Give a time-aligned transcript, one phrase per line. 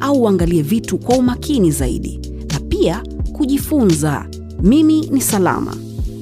[0.00, 2.20] au uangalie vitu kwa umakini zaidi
[2.52, 4.26] na pia kujifunza.
[4.62, 5.76] Mimi ni Salama,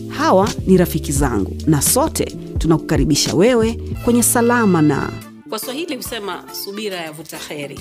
[0.08, 2.24] hawa ni rafiki zangu, na sote
[2.58, 5.10] tunakukaribisha wewe kwenye Salama na
[5.50, 7.80] Waswahili husema subira yavuta heri,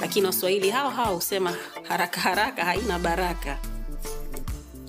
[0.00, 1.54] lakini Waswahili hao hao husema
[1.88, 3.58] haraka haraka haina baraka.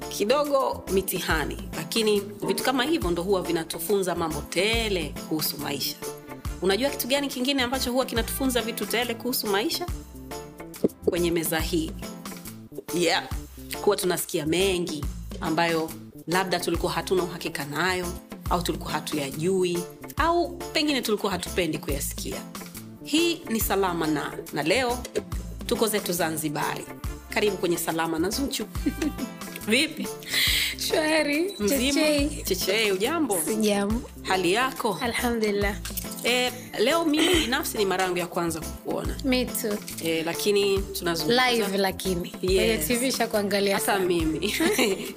[0.09, 5.95] Kidogo mitihani, lakini vitu kama hivyo ndo huwa vinatufunza mambo tele kuhusu maisha.
[6.61, 9.85] Unajua kitu gani kingine ambacho huwa kinatufunza vitu tele kuhusu maisha?
[11.05, 11.91] Kwenye meza hii
[12.95, 13.27] yeah,
[13.81, 15.05] kuwa tunasikia mengi
[15.41, 15.91] ambayo
[16.27, 18.07] labda tulikuwa hatuna uhakika nayo
[18.49, 19.83] au tulikuwa hatuyajui
[20.17, 22.41] au pengine tulikuwa hatupendi kuyasikia.
[23.03, 24.97] Hii ni Salama na na leo
[25.65, 26.85] tuko zetu Zanzibari.
[27.29, 28.65] Karibu kwenye Salama na Zuchu.
[29.67, 30.07] Vipi?
[30.77, 32.01] Shwari, Mzima?
[32.43, 32.91] chechei.
[32.91, 33.41] Ujambo?
[33.45, 34.01] Sijambo.
[34.23, 34.97] Hali yako?
[35.01, 35.75] Alhamdulillah.
[36.25, 39.15] E, leo mimi binafsi ni mara yangu ya kwanza kukuona.
[39.25, 39.77] Me too.
[40.03, 41.51] e, lakini tunazungumza.
[41.51, 42.33] Live lakini.
[42.41, 42.85] Yes.
[42.87, 43.27] Kwenye TV sha
[43.73, 44.55] hata mimi.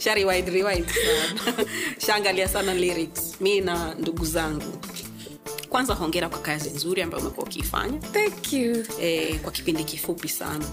[0.51, 1.55] Rewind sana.
[2.07, 3.37] shaangalia sana lyrics.
[3.41, 4.79] Mi na ndugu zangu.
[5.69, 7.99] Kwanza hongera kwa kazi nzuri ambayo umekuwa ukiifanya.
[9.01, 10.65] E, kwa kipindi kifupi sana.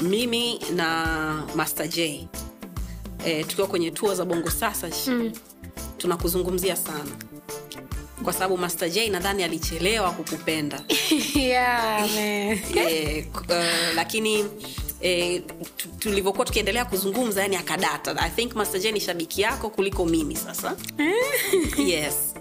[0.00, 2.28] Mimi na master j.
[3.26, 5.32] E, tukiwa kwenye tuo za bongo sasa mm.
[5.98, 7.10] tunakuzungumzia sana
[8.26, 10.80] kwa sababu master j nadhani alichelewa kukupenda.
[11.34, 12.16] Yeah,
[12.76, 14.44] eh, uh, lakini
[15.02, 15.42] e,
[15.98, 18.16] tulivyokuwa tukiendelea kuzungumza yani akadata.
[18.18, 20.76] I think master J ni shabiki yako kuliko mimi sasa.
[21.86, 22.34] Yes.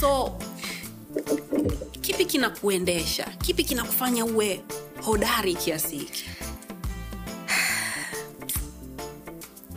[0.00, 0.38] So
[2.00, 3.24] kipi kinakuendesha?
[3.24, 4.60] Kipi kinakufanya uwe
[5.02, 6.24] hodari kiasi hiki?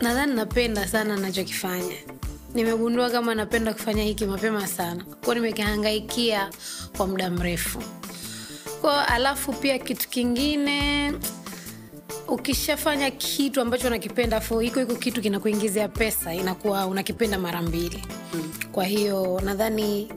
[0.02, 1.96] Nadhani napenda sana nachokifanya.
[2.54, 6.50] Nimegundua kama napenda kufanya hiki mapema sana, kuwa nimekihangaikia
[6.96, 7.82] kwa muda mrefu.
[8.80, 11.12] ko alafu pia kitu kingine
[12.28, 18.04] ukishafanya kitu ambacho unakipenda fo hiko hiko kitu kinakuingizia pesa inakuwa unakipenda mara mbili.
[18.72, 20.08] Kwa hiyo nadhani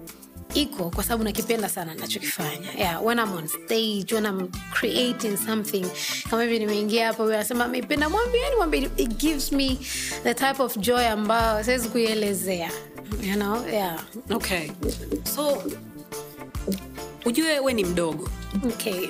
[0.56, 5.86] iko kwa sababu nakipenda sana nachokifanya yeah, when I'm on stage when I'm creating something
[6.30, 9.78] kama hivi nimeingia hapo anasema ameipenda mwambie mwambie it gives me
[10.24, 12.72] the type of joy ambayo siwezi kuielezea
[13.24, 13.68] you know?
[13.68, 14.00] Yeah.
[14.32, 14.70] Okay.
[15.36, 15.64] So
[17.26, 18.30] ujue we ni mdogo.
[18.68, 19.08] Okay.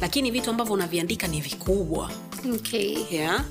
[0.00, 2.10] Lakini vitu ambavyo unaviandika ni vikubwa
[2.54, 2.96] okay.
[3.10, 3.44] Yeah.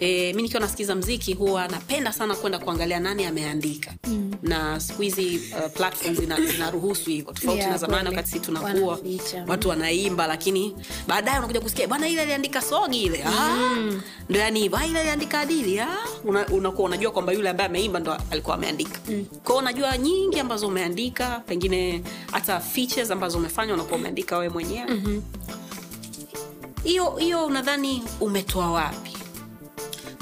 [0.00, 3.94] E, mi nikiwa nasikiza mziki huwa napenda sana kwenda kuangalia nani ameandika.
[4.08, 4.32] Mm.
[4.42, 6.18] na siku hizi uh, platforms
[6.52, 7.32] zinaruhusu hivyo.
[7.32, 8.98] Tofauti Yeah, na zamani wakati si tunakuwa
[9.46, 10.76] watu wanaimba lakini
[11.08, 13.24] baadaye unakuja kusikia bwana ile aliandika sogi ile.
[13.26, 14.00] Mm.
[14.28, 15.80] ndo yani hivyo "Ah, ile aliandika adili
[16.24, 19.00] unakuwa Una- unajua kwamba yule ambaye ameimba ndo alikuwa ameandika.
[19.08, 19.24] Mm.
[19.44, 22.02] kwao unajua nyingi ambazo umeandika pengine
[22.32, 24.90] hata features ambazo umefanya unakuwa umeandika wewe mwenyewe.
[24.90, 25.22] Mm-hmm
[26.86, 29.16] hiyo hiyo unadhani umetoa wapi?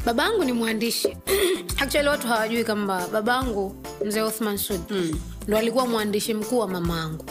[0.04, 1.16] Babangu ni mwandishi.
[1.82, 5.20] Actually watu hawajui kwamba babangu mzee othman sud mm.
[5.48, 7.24] ndo alikuwa mwandishi mkuu wa mamaangu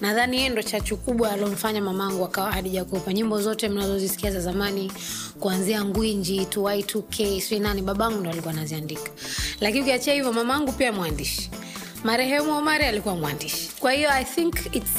[0.00, 4.92] nadhani yeye ndo chachu kubwa aliomfanya mamangu akawa hadijakopa nyimbo zote mnazozisikia za zamani
[5.40, 9.10] kuanzia ngwinji to y2k sijui nani babangu ndo alikuwa anaziandika.
[9.60, 11.50] Lakini ukiachia hivyo mamangu pia mwandishi.
[12.04, 13.70] Marehemu omari alikuwa mwandishi.
[13.80, 14.90] Kwa hiyo i think its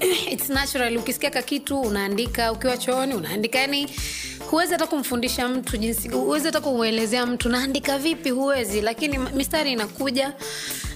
[0.32, 0.96] it's natural.
[0.98, 2.52] Ukisikia ka kitu unaandika.
[2.52, 3.58] Ukiwa chooni unaandika.
[3.58, 3.88] Yani
[4.50, 8.30] huwezi hata kumfundisha mtu jinsi huwezi hata kumwelezea mtu naandika vipi?
[8.30, 8.80] Huwezi.
[8.80, 10.32] Lakini mistari inakuja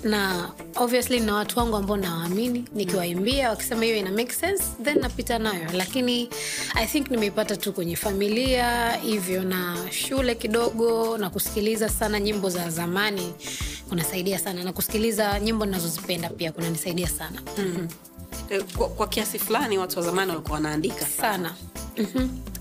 [0.05, 2.65] na obviously na watu wangu ambao nawaamini.
[2.75, 5.67] Nikiwaimbia wakisema hiyo ina make sense then napita nayo.
[5.73, 6.29] Lakini
[6.75, 12.71] i think nimeipata tu kwenye familia hivyo na shule kidogo na kusikiliza sana nyimbo za
[12.71, 13.33] zamani
[13.89, 14.65] kunasaidia sana.
[14.65, 17.43] Na kusikiliza nyimbo ninazozipenda pia kunanisaidia sana.
[17.59, 17.89] Mm-hmm.
[18.51, 21.55] Eh, kwa, kwa kiasi fulani watu wa zamani walikuwa wanaandika sana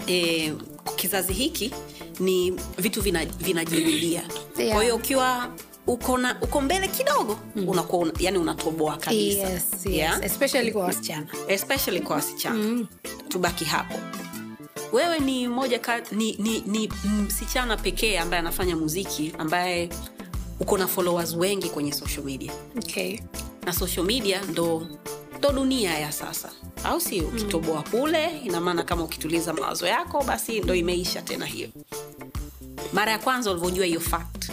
[0.07, 0.53] e,
[0.95, 1.73] kizazi hiki
[2.19, 4.23] ni vitu vina- vinajirudia
[4.57, 4.73] Yeah.
[4.73, 5.51] kwa hiyo ukiwa
[5.87, 7.69] uko na uko mbele kidogo mm.
[7.69, 9.85] unakuwa una, yani unatoboa kabisa yes, yes.
[9.85, 10.25] Yeah?
[10.25, 12.87] especially kwa wasichana especially kwa wasichana mm.
[13.29, 13.99] tubaki hapo
[14.91, 16.89] wewe ni moja ka, ni, ni, ni
[17.25, 19.89] msichana pekee ambaye anafanya muziki ambaye
[20.59, 23.19] uko na followers wengi kwenye social media okay.
[23.65, 24.87] na social media ndo
[25.41, 26.49] ndo dunia ya sasa.
[26.83, 27.27] Au sio?
[27.27, 31.69] ukitoboa kule ina maana kama ukituliza mawazo yako basi ndo imeisha tena hiyo.
[32.93, 34.51] Mara ya kwanza ulivyojua hiyo fact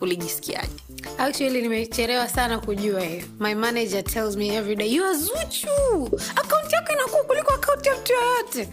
[0.00, 0.72] ulijisikiaje?
[1.18, 3.22] Actually nimechelewa sana kujua hiyo.
[3.40, 6.18] My manager tells me every you are zuchu!
[6.36, 8.68] Akaunti yako inakuwa kuliko akaunti ya mtu yoyote.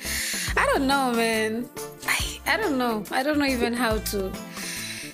[0.56, 1.66] I don't know man.
[2.46, 3.04] I don't know.
[3.12, 4.32] I don't know even how to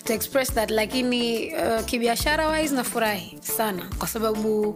[0.05, 0.71] to express that.
[0.71, 3.89] Lakini uh, kibiashara wise nafurahi sana.
[3.97, 4.75] Kwa sababu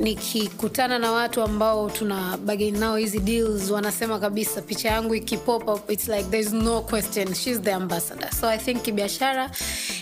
[0.00, 5.90] nikikutana na watu ambao tuna bageni nao hizi deals wanasema kabisa picha yangu ikipop up
[5.90, 7.34] it's like there's no question.
[7.34, 8.30] She's the ambassador.
[8.40, 9.50] So i think kibiashara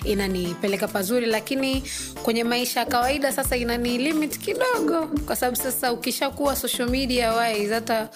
[0.05, 1.83] inanipeleka pazuri lakini
[2.23, 5.07] kwenye maisha ya kawaida sasa inani limit kidogo.
[5.27, 8.09] Kwa sababu sasa ukishakuwa social media wise hata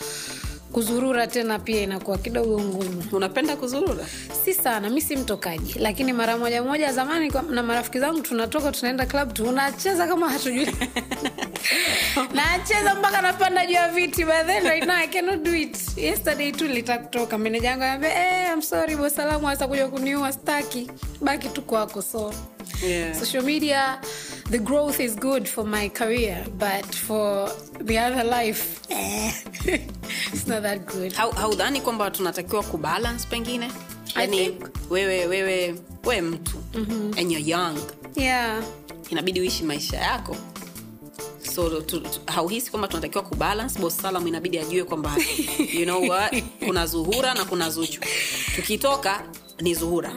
[0.73, 3.05] kuzurura tena pia inakuwa kidogo ngumu.
[3.13, 4.07] Unapenda kuzurura?
[4.45, 5.75] Si sana mi si mtokaji.
[5.79, 10.67] Lakini mara moja moja zamani na marafiki zangu tunatoka tunaenda club tunacheza kama hatujui
[12.35, 15.79] nacheza mpaka napanda juu ya viti but then right now I cannot do it.
[15.97, 16.65] Yesterday tu
[17.03, 18.11] kutoka meneja yangu anaambia
[18.45, 22.35] eh, I'm sorry bosalamu hasa kuja kuniua staki baki tu kwako so.
[22.89, 23.15] Yeah.
[23.15, 24.01] social media
[24.51, 27.49] the growth is good for my career but for
[27.85, 29.33] the other life eh,
[30.33, 31.13] it's not that good.
[31.15, 33.71] Hau- haudhani kwamba tunatakiwa kubalance pengine?
[34.15, 35.75] I yani think- wewe wewe
[36.05, 37.19] we mtu mm-hmm.
[37.19, 37.79] and you're young.
[38.17, 38.63] Yeah.
[39.11, 40.37] Inabidi uishi maisha yako
[41.43, 45.17] so tu, tu, hauhisi kwamba tunatakiwa kubalance bos salam inabidi ajue kwamba
[45.73, 48.01] you know what kuna zuhura na kuna zuchu.
[48.57, 49.23] Tukitoka
[49.63, 50.13] ni zuhura.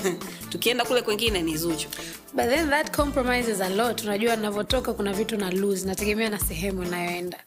[0.50, 1.88] Tukienda kule kwengine ni zuchu.
[2.34, 4.02] But then that compromises a lot.
[4.04, 5.86] Unajua navyotoka kuna vitu na lose.
[5.86, 7.38] Nategemea na sehemu inayoenda.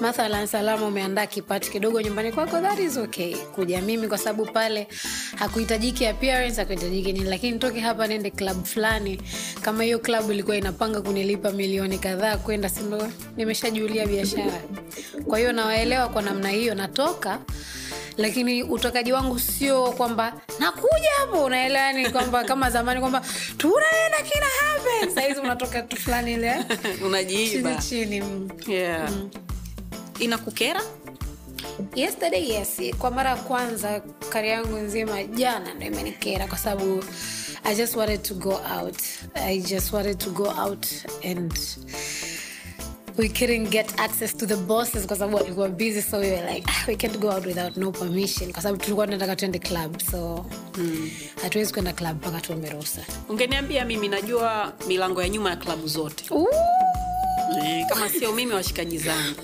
[0.00, 2.60] Mathalan salama umeandaa kipati kidogo nyumbani kwako.
[2.60, 3.34] That is okay.
[3.36, 4.88] Kuja mimi kwa sababu pale
[5.36, 7.24] hakuhitajiki appearance hakuhitajiki nini.
[7.30, 9.20] Lakini toke hapa niende club fulani.
[9.62, 14.60] Kama hiyo club ilikuwa inapanga kunilipa milioni kadhaa kwenda sindo nimeshajulia biashara.
[15.28, 16.74] Kwa hiyo nawaelewa kwa namna hiyo.
[16.74, 17.38] Natoka
[18.20, 21.80] lakini utokaji wangu sio kwamba nakuja hapo unaelewa?
[21.80, 23.22] Yani kwamba kama zamani kwamba
[23.56, 25.14] tunaenda kina happen.
[25.14, 26.54] Sahizi unatoka tu fulani ile.
[26.82, 27.74] Chini unajiiba.
[27.74, 28.48] Chini mm.
[28.68, 29.10] yeah.
[30.18, 30.80] inakukera?
[31.94, 32.80] Yesterday yes.
[32.98, 37.04] Kwa mara ya kwanza kari yangu nzima jana ndo imenikera kwa sababu
[37.64, 38.96] i just wanted to go out.
[39.34, 40.86] I just wanted to go out
[41.24, 41.52] and
[43.20, 46.66] we couldn't get access to the bosses kwa sababu walikuwa busy so we were like
[46.70, 48.52] ah, we can't go out without no permission.
[48.52, 50.46] Kwa sababu tulikuwa tunataka tuende club so
[51.42, 53.00] hatuwezi kwenda club mpaka tuombe ruhusa.
[53.28, 56.24] Ungeniambia mimi najua milango ya nyuma ya klabu zote.
[56.30, 56.46] Ooh,
[57.64, 59.40] Eh, kama sio mimi washikaji zangu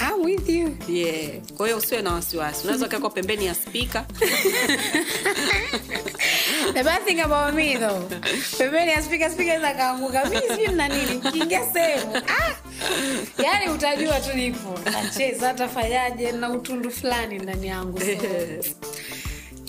[0.00, 0.76] I'm with you.
[0.88, 1.30] Yeah.
[1.56, 2.62] kwa hiyo usiwe na wasiwasi.
[2.64, 4.02] Unaweza ukawekwa pembeni ya spika
[6.74, 8.02] the bad thing about me though.
[8.58, 10.24] Pembeni ya spika spika za kaanguka.
[10.24, 11.20] Mimi sijui mna nini.
[11.32, 12.16] Kiingia sehemu.
[12.16, 12.54] Ah!
[13.42, 14.78] yaani utajua tu nipo.
[14.90, 18.00] Nacheza hatafanyaje na utundu fulani ndani yangu.
[18.00, 18.06] so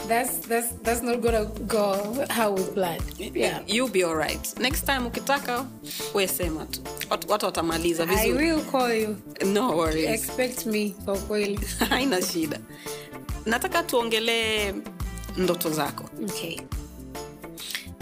[0.08, 3.00] that's, that's, that's not gonna go how we plan.
[3.18, 3.60] Yeah.
[3.68, 5.66] You'll be alright next time ukitaka
[6.14, 9.18] we sema tu watu, watamaliza I will call you.
[9.46, 10.10] No worries.
[10.10, 11.60] Expect me kwa kweli.
[11.90, 12.60] Haina shida.
[13.46, 14.74] Nataka tuongelee
[15.38, 16.10] ndoto zako.
[16.24, 16.58] Okay.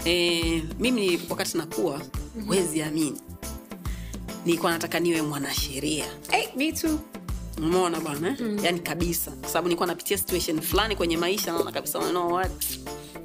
[0.04, 2.00] e, mimi wakati nakuwa
[2.48, 3.20] wezi amini.
[4.46, 6.04] Nilikuwa nataka niwe mwanasheria.
[6.30, 6.98] Hey, me too
[7.62, 8.58] umeona bwana mm.
[8.62, 9.30] yani kabisa.
[9.30, 12.64] Kwa sababu nilikuwa napitia situation fulani kwenye maisha naona kabisa you know what?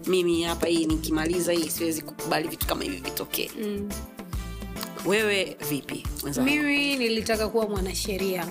[0.08, 3.52] Mimi hapa hii nikimaliza hii siwezi kukubali vitu kama hivi vitokee.
[3.62, 3.90] Mm.
[5.06, 6.06] wewe vipi
[6.44, 8.48] mimi nilitaka kuwa mwanasheria.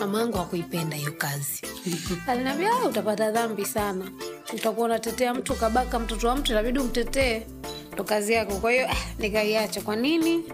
[0.00, 1.62] Mamaangu hakuipenda hiyo kazi.
[2.28, 4.10] Aliniambia "Ah, utapata dhambi sana.
[4.54, 7.46] Utakuwa unatetea mtu kabaka mtoto wa mtu inabidi umtetee.
[7.92, 8.54] Ndo kazi yako.
[8.56, 9.80] Kwa hiyo ah, nikaiacha.
[9.80, 10.44] Kwa nini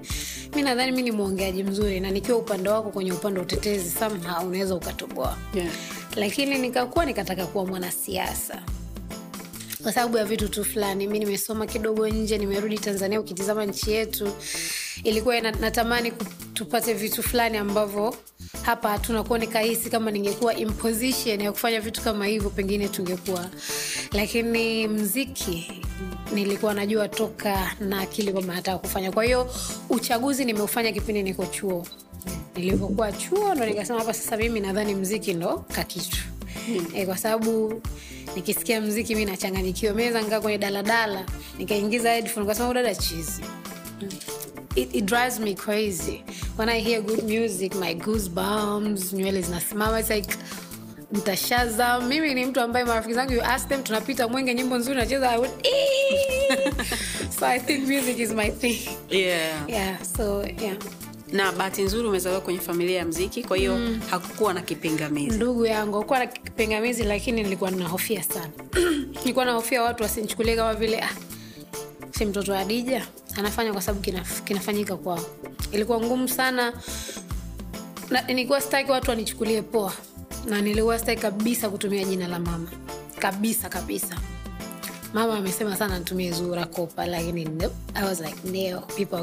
[0.60, 4.46] mi nadhani mi ni mwongeaji mzuri na nikiwa upande wako kwenye upande wa utetezi somehow
[4.48, 5.38] unaweza ukatoboa.
[5.54, 5.68] Yeah.
[6.16, 8.62] lakini nikakuwa nikataka kuwa mwanasiasa.
[9.82, 14.32] Kwa sababu ya vitu tu fulani mi nimesoma kidogo nje nimerudi tanzania ukitizama nchi yetu.
[15.04, 16.12] Ilikuwa natamani
[16.54, 18.14] tupate vitu fulani ambavyo
[18.62, 20.72] hapa hatunakuwa nikahisi kama ningekuwa in
[21.40, 23.46] ya kufanya vitu kama hivyo pengine tungekuwa.
[24.12, 25.82] Lakini mziki
[26.34, 29.12] nilikuwa najua toka na akili kwamba nataka kufanya.
[29.12, 29.50] Kwa hiyo
[29.88, 31.86] uchaguzi nimeufanya kipindi niko chuo.
[32.56, 36.16] Nilivyokuwa chuo ndo nikasema hapa sasa mimi nadhani mziki ndo kakitu.
[36.66, 36.86] Hmm.
[36.94, 37.82] e, kwa sababu
[38.36, 39.94] nikisikia mziki mi nachanganyikiwa.
[39.94, 41.24] Meza nkaa kwenye daladala
[41.58, 43.42] nikaingiza headphone kasema udada chizi.
[44.74, 46.22] It, it drives me crazy.
[46.58, 50.36] When i hear good music my goosebumps nywele zinasimama it's like
[51.12, 55.30] mtashaza mimi ni mtu ambaye marafiki zangu you ask them tunapita mwenge nyimbo nzuri nacheza
[55.30, 55.50] I would,
[57.38, 58.78] so i think music is my thing.
[59.10, 59.70] Yeah.
[59.70, 60.76] yeah so yeah.
[61.32, 64.00] Na bahati nzuri umezaliwa kwenye familia ya mziki kwa hiyo mm.
[64.10, 65.36] hakukuwa na kipingamizi.
[65.36, 68.50] Ndugu yangu akuwa na kipingamizi lakini nilikuwa ninahofia sana.
[69.20, 71.10] Nilikuwa nahofia watu wasinichukulie kama vile ah,
[72.10, 75.20] si mtoto wa dija anafanya kwa sababu kinaf, kinafanyika kwao.
[75.72, 76.72] Ilikuwa ngumu sana.
[78.10, 79.92] Na, nilikuwa sitaki watu wanichukulie poa
[80.46, 82.68] na niliwastai kabisa kutumia jina la mama.
[83.18, 84.16] Kabisa kabisa.
[85.12, 87.74] Mama amesema sana nitumie zura kopa lakini nope.
[88.24, 88.36] Like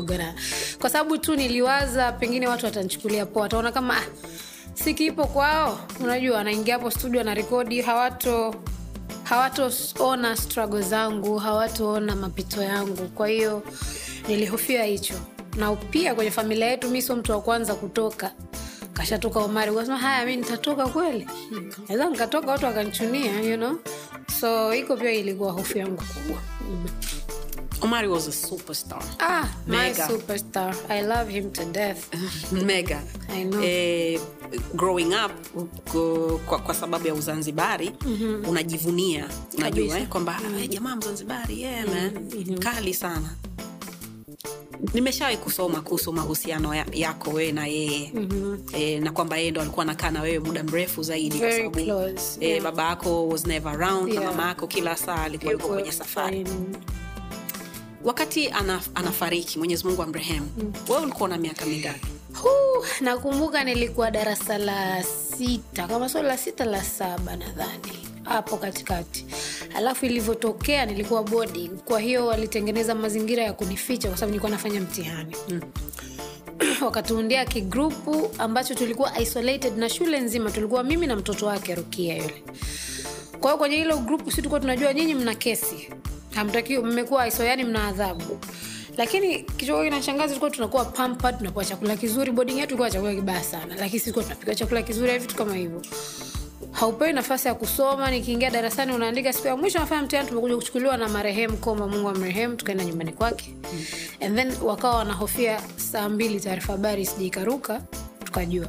[0.01, 0.33] gonna.
[0.79, 3.41] Kwa sababu tu niliwaza pengine watu watanichukulia poa.
[3.41, 4.05] Wataona kama ah,
[5.27, 5.79] kwao.
[5.99, 8.55] Unajua anaingia hapo studio na rekodi hawato
[9.23, 13.07] hawatoona struggle zangu hawatoona mapito yangu.
[13.07, 13.63] Kwa hiyo
[14.27, 15.13] nilihofia hicho.
[15.57, 18.31] Na pia kwenye familia yetu mi sio mtu wa kwanza kutoka
[18.97, 21.27] kashatoka omari kasema haya mi nitatoka kweli?
[21.87, 23.75] Naweza nikatoka watu wakanichunia you know?
[24.39, 26.41] So iko pia ilikuwa hofu yangu kubwa.
[27.81, 29.03] Omari was a superstar.
[29.19, 30.75] Ah, my superstar.
[30.89, 32.09] I love him to death.
[32.51, 32.99] Mega.
[33.29, 33.61] I know.
[33.63, 34.19] eh,
[34.75, 35.31] growing up
[36.47, 38.49] kwa, kwa sababu ya uzanzibari mm-hmm.
[38.49, 39.29] unajivunia.
[39.57, 40.67] Unajua eh, kwamba mm-hmm.
[40.67, 42.11] jamaa mzanzibari yeah, man.
[42.13, 42.57] Mm-hmm.
[42.57, 43.29] kali sana
[44.93, 48.11] nimeshawahi kusoma kuhusu mahusiano ya, yako wewe na yeye.
[48.15, 48.63] Mm-hmm.
[48.73, 52.37] e, na kwamba yeye ndo alikuwa nakaa na wewe muda mrefu zaidi kwa sababu close,
[52.39, 56.47] e, baba yako was never around na mama yako kila saa alikuwa yuko kwenye safari.
[58.03, 60.73] wakati anaf, anafariki mwenyezi mungu amrehemu mm.
[60.89, 62.07] wewe ulikuwa na miaka mingapi?
[63.01, 69.25] Nakumbuka nilikuwa darasa la sita kama sio la sita la saba nadhani hapo katikati.
[69.75, 75.35] Alafu ilivyotokea nilikuwa boarding kwa hiyo walitengeneza mazingira ya kunificha kwa sababu nilikuwa nafanya mtihani.
[75.49, 75.61] Mm.
[76.85, 82.43] wakatuundia kigrupu ambacho tulikuwa isolated na shule nzima tulikuwa mimi na mtoto wake rukia yule.
[83.39, 85.89] Kwa hiyo kwenye hilo grupu si tulikuwa tunajua nyinyi mna kesi.
[86.35, 88.39] Hamtakiwi mmekuwa iso yani mna adhabu.
[88.97, 92.31] Lakini kichoko kinashangaza tulikuwa tunakuwa pampa tunakuwa chakula kizuri.
[92.31, 95.55] Boarding yetu ilikuwa chakula kibaya sana lakini sisi tulikuwa tunapika chakula kizuri na vitu kama
[95.55, 95.81] hivyo
[96.79, 101.07] haupewi nafasi ya kusoma nikiingia darasani unaandika siku ya mwisho nafanya mtihani tumekuja kuchukuliwa na
[101.09, 103.55] marehemu koma mungu amrehemu tukaenda nyumbani kwake.
[103.73, 103.85] Mm.
[104.21, 107.81] and then wakawa wanahofia saa mbili taarifa habari sijaikaruka
[108.25, 108.67] tukajua.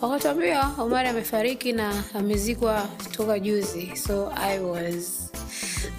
[0.00, 3.96] Wakatuambia omari amefariki na amezikwa toka juzi.
[3.96, 5.30] So i was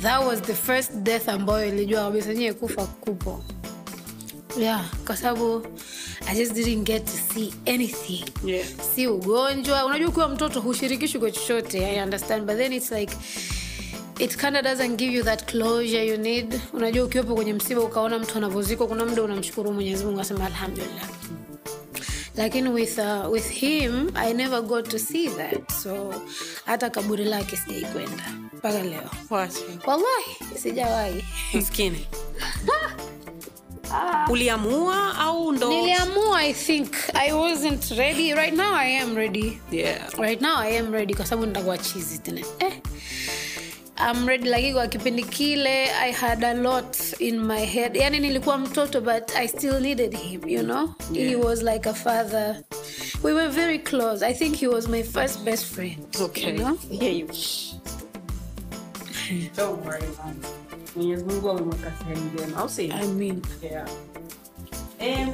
[0.01, 3.43] that was the first death ambayo ilijua kabisa nyewe kufa kupo.
[4.59, 5.67] Yeah kwa sababu
[6.27, 8.23] i just didn't get to see anything.
[8.45, 8.67] Yeah.
[8.95, 13.13] si ugonjwa unajua ukiwa mtoto hushirikishwi kwa chochote i understand but then it's like
[14.19, 16.61] it kind of doesn't give you that closure you need.
[16.73, 21.09] Unajua ukiwepo kwenye msiba ukaona mtu anavyozikwa kuna muda unamshukuru mwenyezi mungu asema alhamdulillah.
[22.35, 25.71] Lakini with, uh, with him i never got to see that.
[25.83, 26.13] So
[26.65, 28.23] hata kaburi lake sijai kwenda.
[28.53, 29.09] Mpaka leo.
[29.85, 31.23] Wallahi sijawahi
[33.93, 35.69] maskini uliamua au ndo?
[35.69, 36.93] Niliamua i think.
[37.13, 38.33] I wasn't ready.
[38.33, 39.59] Right now i am ready.
[39.71, 40.09] Yeah.
[40.17, 42.41] right now i am ready kwa sababu nitakuwa chizi tena.
[42.59, 42.73] Eh.
[44.11, 44.49] I'm ready.
[44.49, 47.95] Lakini kwa kipindi kile i had a lot in my head.
[47.95, 50.89] Yani nilikuwa mtoto but i still needed him you know?
[51.11, 51.29] Yeah.
[51.29, 52.63] he was like a father.
[53.23, 54.25] We were very close.
[54.25, 56.41] I think he was my first best friend okay.
[56.43, 56.77] Yeah, you know?
[56.89, 57.27] yeah, you...
[60.95, 62.91] mwenyezi mungu amemweka sehemu njema au si?
[62.91, 63.41] Amen.
[63.63, 63.87] yeah.
[64.99, 65.31] Em,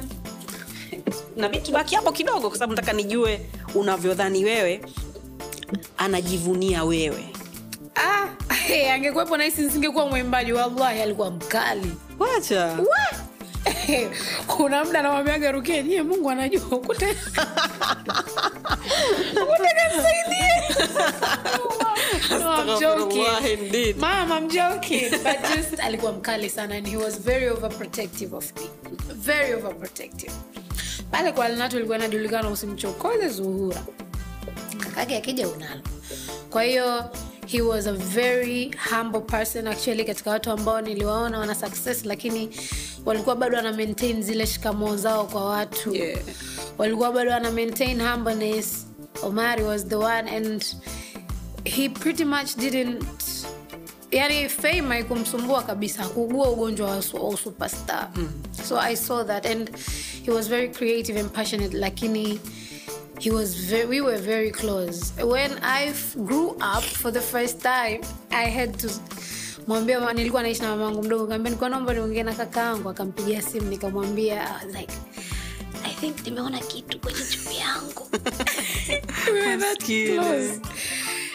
[1.36, 4.80] nabidi tubaki hapo kidogo kwa sababu nataka nijue unavyodhani wewe
[5.96, 7.24] anajivunia wewe.
[7.94, 11.92] Ah, hey, angekuwepo nahisi nisingekuwa mwimbaji wallahi alikuwa mkali.
[12.18, 12.78] Wacha
[14.56, 17.06] kuna mda namwambiaga rukia nyie mungu anajua ukute
[19.42, 20.50] ukutekasaidie
[25.22, 28.68] But just alikuwa mkali sana and he was very overprotective of me.
[29.14, 30.32] Very overprotective.
[31.10, 33.82] Pale kwa Alnatu ilikuwa inajulikana usimchokoze Zuhura.
[34.78, 35.80] Kakake akija unalo.
[36.50, 37.10] Kwa hiyo
[37.46, 42.50] he was a very humble person actually katika watu ambao niliwaona wana success lakini
[43.04, 46.18] walikuwa bado wana maintain zile shikamoo zao kwa watu Yeah.
[46.78, 48.86] walikuwa bado wana maintain humbleness
[49.22, 50.64] omari was the one and
[51.64, 53.04] he pretty much didn't
[54.10, 58.28] yani fame haikumsumbua kabisa hakugua ugonjwa wa su- wa superstar mm.
[58.68, 59.70] so i saw that and
[60.26, 62.40] he was very creative and passionate lakini
[63.20, 68.00] he was very, we were very close when i grew up for the first time
[68.30, 68.88] i had to
[69.70, 73.68] mwambia nilikuwa naishi na mamangu mdogo kaambia nilikuwa naomba niongee na kaka yangu akampigia simu
[73.68, 74.94] nikamwambia like
[75.84, 78.08] i think nimeona kitu kwenye chupi yangu.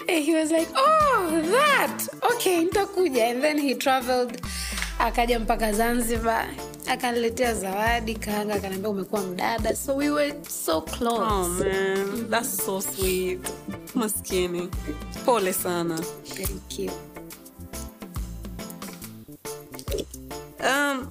[0.07, 4.41] And he was like oh that okay nitakuja and then he traveled
[4.99, 6.47] akaja mpaka zanzibar
[6.87, 10.33] akaniletea zawadi kaanga akaniambia umekuwa mdada so we were
[10.65, 13.39] so close Oh man, that's so sweet.
[13.95, 14.69] Maskini.
[15.25, 15.99] Pole sana.
[16.23, 17.14] Thank you.
[20.69, 21.07] Um,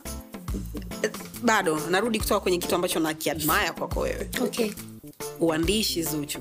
[1.42, 4.30] bado narudi kutoka kwenye kitu ambacho nakiadmaya kwako wewe.
[4.42, 4.70] Okay.
[5.40, 6.38] Uandishi zuchu.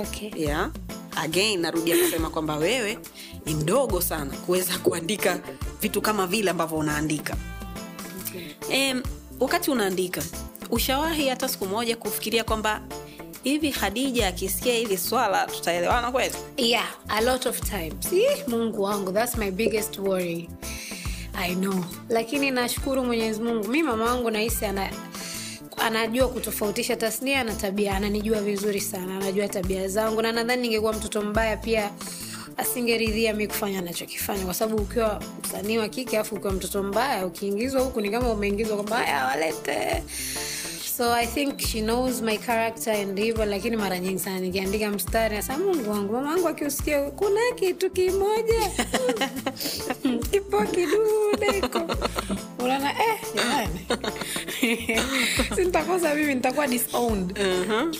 [0.00, 0.30] Okay.
[0.36, 0.70] Yeah.
[1.16, 2.98] again narudia kusema kwamba wewe
[3.46, 5.40] ni mdogo sana kuweza kuandika
[5.80, 7.36] vitu kama vile ambavyo unaandika.
[8.28, 8.92] Okay.
[8.92, 9.02] um,
[9.40, 10.22] wakati unaandika
[10.70, 12.80] ushawahi hata siku moja kufikiria kwamba
[13.42, 16.34] hivi hadija akisikia hili swala tutaelewana kweli?
[16.56, 18.12] Yeah a lot of times.
[18.12, 20.48] Ih, mungu wangu thats my biggest worry
[21.36, 21.84] i know.
[22.08, 23.68] Lakini nashukuru mwenyezi mungu.
[23.68, 24.90] Mi mama wangu nahisi ana
[25.76, 27.96] anajua kutofautisha tasnia na tabia.
[27.96, 29.16] Ananijua vizuri sana.
[29.16, 30.22] Anajua tabia zangu.
[30.22, 31.90] Na nadhani ningekuwa mtoto mbaya pia
[32.56, 34.44] asingeridhia mi kufanya anachokifanya.
[34.44, 38.76] Kwa sababu ukiwa msanii wa kike afu ukiwa mtoto mbaya ukiingizwa huku ni kama umeingizwa
[38.76, 40.02] kwamba haya walete
[40.96, 45.36] so i think she knows my character and hivyo lakini mara nyingi sana nikiandika mstari
[45.36, 48.70] nasa mungu wangu mama wangu akiusikia kuna kitu kimoja.
[50.30, 51.96] Kipo kidudeko
[52.58, 53.86] unaona eh, jamani.
[55.56, 57.38] Si nitakosa mimi nitakuwa disowned.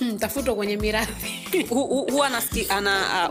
[0.01, 1.63] Nitafutwa kwenye mirathi.
[1.69, 2.29] Hu- hu- huwa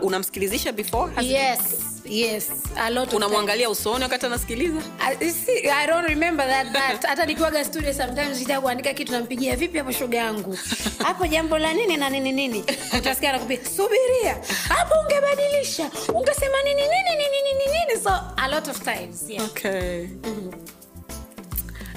[0.00, 1.12] uh, unamsikilizisha before?
[1.22, 4.80] Yes yes yes a lot unamwangalia usoni wakati anasikiliza?
[5.00, 7.04] I, see, I don't remember that, that.
[7.06, 10.58] hata nikiwaga studio sometimes nitaka kuandika kitu nampigia vipi hapo shoga yangu?
[10.98, 12.64] Hapo jambo la nini na nini nini?
[12.98, 14.36] Utasikia nakupia subiria
[14.68, 19.44] hapo ungebadilisha ungesema nini nini nini nini nini so a lot of times yeah.
[19.44, 20.06] okay.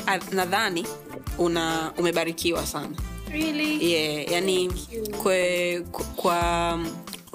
[0.08, 0.88] Ah, nadhani
[1.38, 2.96] una umebarikiwa sana.
[3.32, 3.94] Really?
[3.94, 4.72] Yeah, yani
[5.24, 5.80] kwe,
[6.16, 6.80] kwa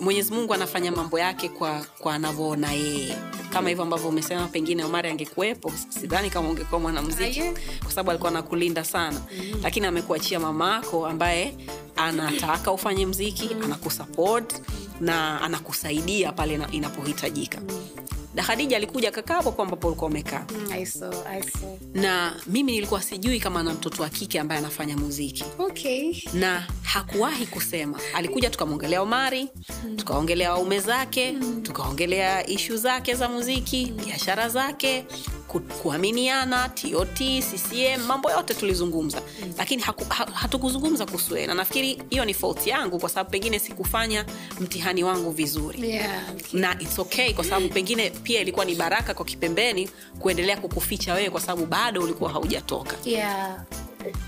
[0.01, 3.17] mwenyezi mungu anafanya mambo yake kwa kwa anavyoona yeye
[3.53, 7.43] kama hivyo ambavyo umesema pengine omari angekuwepo sidhani kama ungekuwa mwanamziki
[7.83, 9.61] kwa sababu alikuwa anakulinda sana mm.
[9.63, 11.55] lakini amekuachia mamaako ambaye
[11.97, 13.63] anataka ufanye mziki mm.
[13.65, 14.55] anakusupport
[15.01, 17.87] na anakusaidia pale inapohitajika mm.
[18.35, 20.47] Da khadija alikuja kakaa hapo ambapo ulikuwa umekaa.
[20.51, 21.77] Mm, I saw, I saw.
[21.95, 25.45] na mimi nilikuwa sijui kama ana mtoto wa kike ambaye anafanya muziki.
[25.59, 26.15] Okay.
[26.35, 28.01] Na hakuwahi kusema.
[28.15, 29.49] Alikuja tukamwongelea omari
[29.97, 35.05] tukaongelea waume zake tukaongelea ishu zake za muziki biashara zake
[35.49, 39.23] ku, kuaminiana tot ccm mambo yote tulizungumza.
[39.59, 44.25] Lakini haku, ha, hatukuzungumza kuhusu na nafikiri hiyo ni fault yangu kwa sababu pengine sikufanya
[44.61, 45.91] mtihani wangu vizuri.
[45.91, 46.61] Yeah okay.
[46.61, 51.31] na its okay kwa sababu pengine pia ilikuwa ni baraka kwa kipembeni kuendelea kukuficha wewe
[51.31, 53.65] kwa sababu bado ulikuwa haujatoka yeah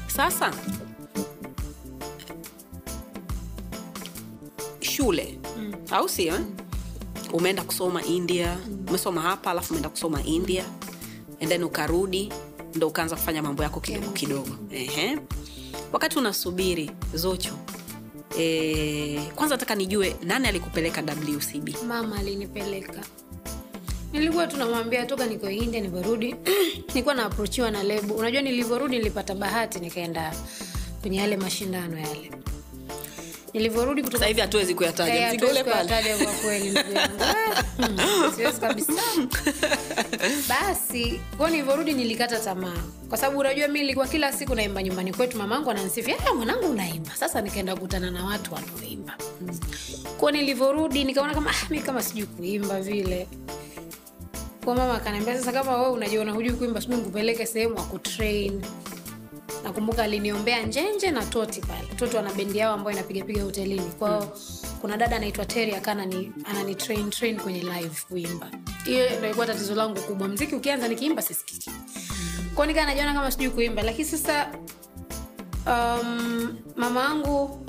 [0.07, 0.53] sasa
[4.81, 5.75] shule mm.
[5.91, 6.41] au sio eh?
[7.33, 8.85] umeenda kusoma india mm.
[8.89, 10.65] umesoma hapa alafu umeenda kusoma india
[11.41, 12.33] and then ukarudi
[12.75, 15.19] ndo ukaanza kufanya mambo yako kidogo kidogo Ehe.
[15.93, 17.53] wakati unasubiri zocho
[18.39, 23.01] e, kwanza nataka nijue nani alikupeleka wcb mama alinipeleka
[24.19, 26.35] nilikuwa tunamwambia toka niko india nilivyorudi
[26.89, 30.33] nilikuwa naaprochiwa na lebu unajua nilivyorudi nilipata bahati nikaenda
[31.01, 32.31] kwenye yale mashindano yale.
[33.55, 37.17] Nilivyorudi kutoka sasa hivi hatuwezi Eh, kuyataja mzigo ule pale kwa kweli ndugu yangu.
[37.79, 38.93] Ah, hmm, siwezi kabisa.
[40.49, 42.83] Basi kwao nilivyorudi nilikata tamaa.
[43.09, 45.39] Kwa sababu unajua mi nilikuwa kila siku naimba nyumbani kwetu.
[45.39, 47.11] Mamangu anansifia "Ah, mwanangu unaimba.
[47.17, 49.17] Sasa nikaenda kukutana na watu wanaoimba.
[50.19, 53.27] Kwao nilivyorudi nikaona kama ah, kama sijui kuimba vile
[54.67, 58.63] kwa mama akaniambia sasa kama wewe unajiona hujui kuimba sijui nikupeleke sehemu akutrain
[59.65, 61.87] nakumbuka aliniombea njenje na toti pale.
[61.97, 63.91] Toti ana bendi yao ambayo inapigapiga hotelini.
[63.99, 64.37] Kwao
[64.81, 68.51] kuna dada anaitwa teri akanani anani train train kwenye live kuimba.
[68.85, 70.29] Hiyo ndo ilikuwa tatizo langu kubwa.
[70.29, 71.71] Mziki ukianza nikiimba sisikiki.
[72.55, 73.83] Kwao nikaa najiona kama sijui kuimba.
[73.83, 74.49] Lakini sasa
[75.67, 77.67] um, mama yangu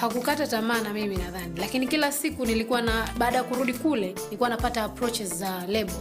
[0.00, 1.60] hakukata tamaa na mimi nadhani.
[1.60, 5.92] Lakini kila siku nilikuwa na baada ya kurudi kule nilikuwa napata approaches za lebo.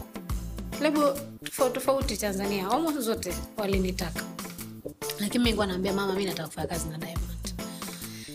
[0.81, 4.23] Lebo tofauti tofauti tanzania almost zote walinitaka.
[5.19, 7.53] Lakini mi naambia mama mi nataka kufanya kazi na diamond.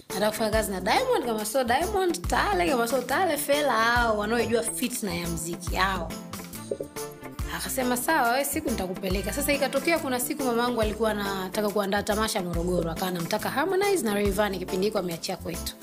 [0.09, 4.63] Nataka kufanya kazi na diamond kama sio diamond tale kama sio tale fela ao wanaojua
[4.63, 6.13] fitna ya mziki ao
[7.59, 9.33] akasema sawa we siku nitakupeleka.
[9.33, 14.59] Sasa ikatokea kuna siku mamangu alikuwa anataka kuandaa tamasha morogoro akawa namtaka harmonize na Rayvanny
[14.59, 15.75] kipindi hiko ameachia kwetu.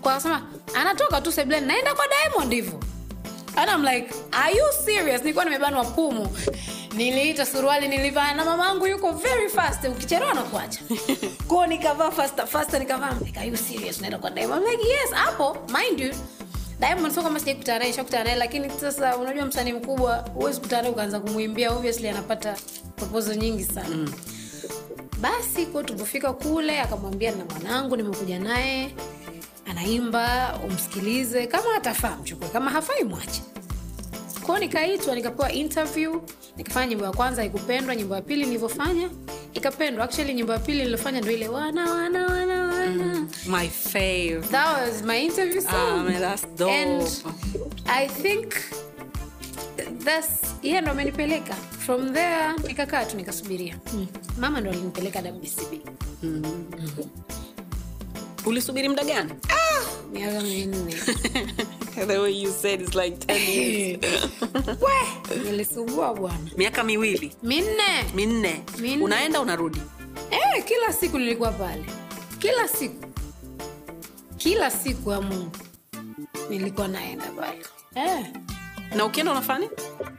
[0.00, 0.42] Kwa akasema
[0.74, 2.80] anatoka tu sebleni naenda kwa diamond hivyo.
[3.56, 5.20] And I'm like are you serious?
[5.20, 6.28] Nilikuwa nimebanwa pumu.
[6.96, 10.80] Niliita suruali nilivaa na mamangu yuko very fast ukichelewa na kuacha
[11.48, 13.14] kwao nikavaa faster faster nikavaa.
[13.24, 14.00] Like are you serious?
[14.00, 14.62] Naenda kwa diamond?
[14.64, 16.14] I'm like yes hapo mind you
[16.80, 20.82] diamond sio kama sijai kukutana naye shakutana naye lakini sasa unajua msanii mkubwa huwezi kukutana
[20.82, 22.56] naye ukaanza kumwimbia obviously anapata
[22.96, 23.88] proposal nyingi sana.
[23.96, 24.12] Mm.
[25.20, 28.94] basi kwa tulipofika kule akamwambia na mwanangu nimekuja naye
[29.70, 31.46] anaimba umsikilize.
[31.46, 33.42] Kama atafaa mchukue kama hafai mwache.
[34.46, 36.20] Kwao nikaitwa nikapewa interview
[36.56, 39.08] nikafanya nyimbo ya kwanza ikupendwa nyimbo ya pili nilivyofanya
[39.54, 40.04] ikapendwa.
[40.04, 44.40] Actually nyimbo ya pili nilofanya ndio ile wana wana wana wana my fave.
[44.50, 45.72] That was my interview song.
[45.74, 46.70] Ah, man, that's dope.
[46.70, 47.22] and
[47.86, 48.54] i think
[50.04, 51.54] thats yeye ndo amenipeleka.
[51.54, 53.78] From there nikakaa tu nikasubiria.
[53.94, 54.06] Mm.
[54.38, 55.72] mama ndo alinipeleka wcb
[58.46, 59.32] ulisubiri muda gani?
[60.12, 60.94] Miaka minne.
[62.06, 64.00] The way you said is like 10 years.
[64.84, 66.50] We, nilisugua bwana.
[66.56, 67.32] Miaka miwili?
[67.42, 68.04] Minne.
[68.14, 68.62] Minne.
[68.78, 69.04] Minne.
[69.04, 69.80] unaenda unarudi?
[70.30, 71.84] Eh, kila siku nilikuwa pale
[72.40, 73.06] kila siku.
[74.36, 75.50] Kila siku ya mungu.
[76.50, 77.62] Nilikuwa naenda pale.
[77.94, 78.26] Eh.
[78.96, 79.68] na ukienda unafanya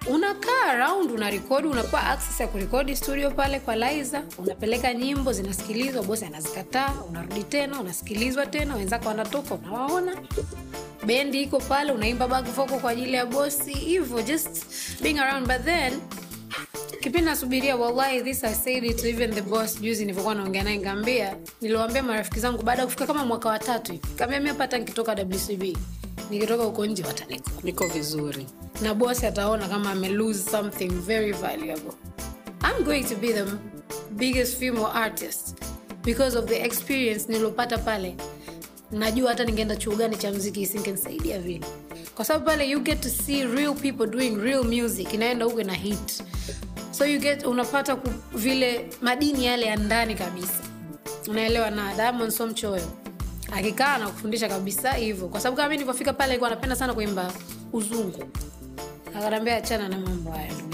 [0.10, 4.24] unakaa around una rekodi unapewa access ya kurekodi studio pale kwa liza.
[4.38, 10.16] Unapeleka nyimbo zinasikilizwa bosi anazikataa unarudi tena unasikilizwa tena wenzako wanatoka unawaona.
[11.06, 13.74] Bendi iko pale unaimba back vocal kwa ajili ya bosi.
[13.74, 14.66] Hivyo just
[15.02, 15.48] being around.
[15.48, 15.94] But then
[17.02, 20.78] kipindi nasubiria wallahi this I said it to even the boss juzi nilivyokuwa naongea naye
[20.78, 24.78] ngambia, niliwaambia marafiki zangu baada ya kufika kama mwaka wa tatu hivi mi hapa hata
[24.78, 25.78] nikitoka wcb
[26.30, 27.88] nikitoka huko nje wataniko niko.
[27.88, 28.48] Vizuri.
[28.82, 31.94] Na bosi ataona kama ame lose something very valuable.
[32.64, 33.46] I'm going to be the
[34.12, 35.56] biggest female artist
[36.04, 38.16] because of the experience nilopata pale.
[38.92, 41.66] Najua hata ningeenda chuo gani cha mziki isingenisaidia vile.
[42.16, 45.74] Kwa sababu pale you get to see real people doing real music inaenda huko na
[45.74, 46.24] hit
[46.92, 50.60] so you get unapata ku, vile madini yale ya ndani kabisa.
[51.30, 52.84] Unaelewa na diamond so mchoyo
[53.52, 55.28] akikaa na kufundisha kabisa hivyo.
[55.28, 57.32] Kwa sababu kama mi nilivyofika pale alikuwa anapenda sana kuimba
[57.74, 58.24] uzungu.
[59.18, 60.72] Akanambia achana na mambo haya ndugu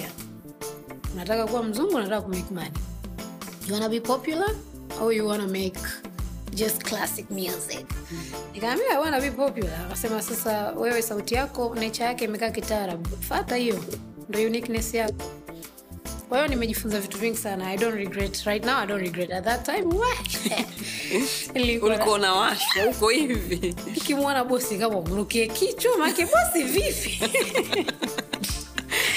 [1.13, 2.71] unataka kuwa mzungu unataka kumake money.
[3.67, 4.49] You wanna be popular
[5.01, 5.80] or you wanna make
[6.53, 7.86] just classic music?
[8.53, 9.82] Nikaambia i wanna be popular.
[9.86, 13.10] Akasema sasa wewe sauti yako nature yake imekaa kitaarabu.
[13.19, 13.84] Fata hiyo.
[14.30, 15.23] Ndo uniqueness yako
[16.30, 17.70] kwa hiyo nimejifunza vitu vingi sana.
[17.70, 18.44] I don't regret.
[18.46, 19.32] Right now i don't regret.
[19.32, 19.86] At that time
[21.84, 23.76] ulikuwa unawashwa huko hivi.
[23.86, 27.22] nikimwona bosi kama mrukie kichwa make bosi vipi?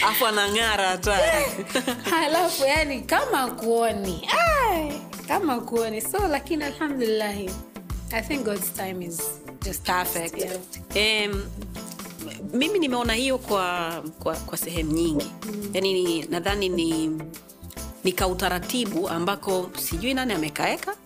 [0.08, 1.18] Afu anang'ara hata
[2.10, 4.28] halafu yani kama kuoni.
[4.70, 4.92] Ay,
[5.28, 6.00] kama kuoni.
[6.00, 7.50] So lakini alhamdulillahi
[8.12, 9.20] i think god's time is
[9.64, 10.38] just Perfect.
[10.38, 10.56] Yeah.
[10.94, 11.44] Em,
[12.52, 15.70] mimi nimeona hiyo kwa, kwa, kwa sehemu nyingi mm.
[15.74, 17.10] yaani nadhani ni
[18.04, 20.96] ni kautaratibu ambako sijui nani amekaeka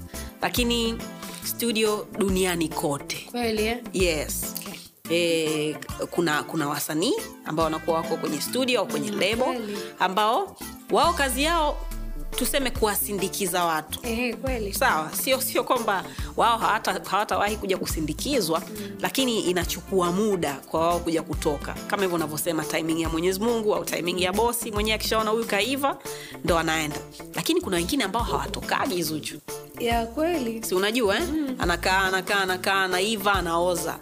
[0.43, 0.99] lakini
[1.45, 3.79] studio duniani kote kweli eh?
[3.93, 4.55] yes
[5.07, 5.17] Okay.
[5.19, 5.77] e,
[6.11, 9.55] kuna kuna wasanii ambao wanakuwa wako kwenye studio au kwenye lebo
[9.99, 10.57] ambao
[10.91, 11.77] wao kazi yao
[12.37, 16.05] tuseme kuwasindikiza watu Ehe, kweli sawa sio sio kwamba
[16.37, 16.59] wao
[17.11, 18.91] hawatawahi kuja kusindikizwa mm.
[19.01, 23.85] lakini inachukua muda kwa wao kuja kutoka kama hivyo unavyosema timing ya mwenyezi mungu au
[23.85, 25.99] timing ya bosi mwenyewe akishaona huyu kaiva
[26.45, 26.97] ndo anaenda
[27.35, 29.39] lakini kuna wengine ambao hawatokagi zuchu
[29.79, 31.23] ya kweli si unajua eh?
[31.33, 31.57] mm.
[31.59, 33.99] anakaa anakaa anakaa anaiva anaoza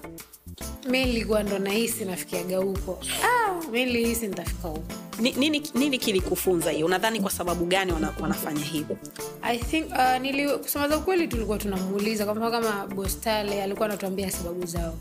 [0.88, 2.99] mi nilikuwa ndo nahisi nafikiaga huko.
[3.25, 4.83] Ah, mi nilihisi nitafika huko.
[5.18, 6.87] Ni- nini, nini kilikufunza hiyo?
[6.87, 8.97] Unadhani kwa sababu gani wana, wanafanya hivyo?
[9.42, 14.31] I think uh, nili, kusema za ukweli tulikuwa tunamuuliza kwa mfano kama bostale alikuwa anatuambia
[14.31, 14.95] sababu zao.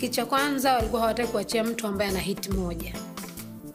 [0.00, 2.94] Kitu cha kwanza walikuwa hawataki kuachia mtu ambaye ana hiti moja.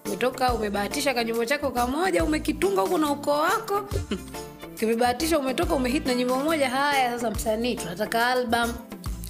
[0.06, 3.82] Umetoka umebahatisha kanyimbo chako kamoja umekitunga huku na ukoo wako.
[4.80, 8.73] Kimebahatisha umetoka umehit na nyimbo moja haya sasa msanii tunataka album.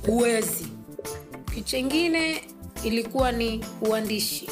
[0.05, 0.67] Huwezi
[1.59, 2.41] kitu chengine
[2.83, 4.49] ilikuwa ni uandishi.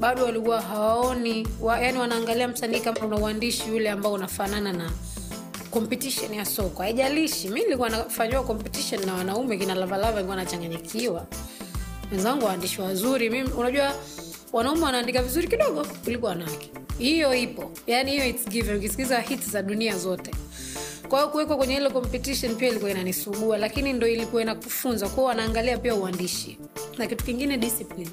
[0.00, 4.90] Bado walikuwa hawaoni wa, yani wanaangalia msanii kama una uandishi yule ambao unafanana na
[5.70, 11.26] competition ya soko haijalishi mi nilikuwa nafanyiwa competition na wanaume kina lavalava nilikuwa nachanganyikiwa.
[12.12, 13.94] Wenzangu waandishi wazuri mimi unajua
[14.52, 16.70] wanaume wanaandika vizuri kidogo kuliko wanawake.
[16.98, 17.72] Hiyo ipo.
[17.86, 18.34] Yani hiyo
[18.76, 20.30] ukisikiza hits za dunia zote
[21.12, 25.08] kwa kuwekwa kwenye ile competition pia ilikuwa inanisugua lakini ndo ilikuwa inakufunza.
[25.08, 26.58] Kwao wanaangalia pia uandishi
[26.98, 28.10] na kitu kingine discipline.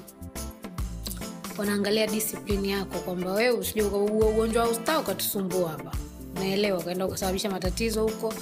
[1.58, 5.92] Wanaangalia disiplini yako kwamba wewe usije ugonjwa wa ustaa ukatusumbua hapa.
[6.36, 8.34] Unaelewa ukaenda ukasababisha matatizo huko.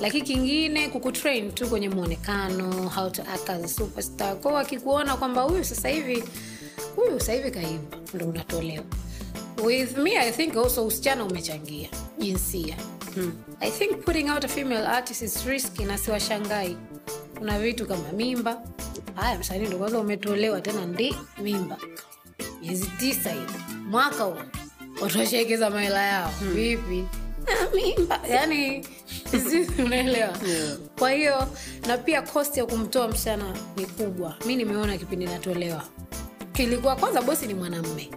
[0.00, 4.36] Lakini kingine kukutrain tu kwenye mwonekano how to act as a superstar.
[4.36, 5.88] Kwao wakikuona kwamba huyu sasa
[6.96, 8.84] huyu sasa kaiva ndo unatolewa.
[9.64, 12.76] With me i think also usichana umechangia jinsia
[13.14, 13.32] hmm.
[13.60, 16.76] i think putting out a female artist is risky na siwashangai
[17.38, 18.62] kuna vitu kama mimba.
[19.14, 21.76] Haya msanii ndo kwanza umetolewa tena ndi mimba.
[22.60, 23.52] Miezi tisa hivi.
[23.90, 24.36] Mwaka huu.
[25.00, 27.04] Watu washaekeza mahela yao vipi?
[27.48, 28.20] Ah, mimba.
[28.30, 28.86] Yani
[29.84, 30.18] unaelewa.
[30.48, 30.76] Yeah.
[30.98, 31.48] kwa hiyo
[31.86, 34.36] na pia cost ya kumtoa msichana ni kubwa.
[34.46, 35.84] Mi nimeona kipindi natolewa.
[36.52, 38.10] Kilikuwa kwanza bosi ni mwanamme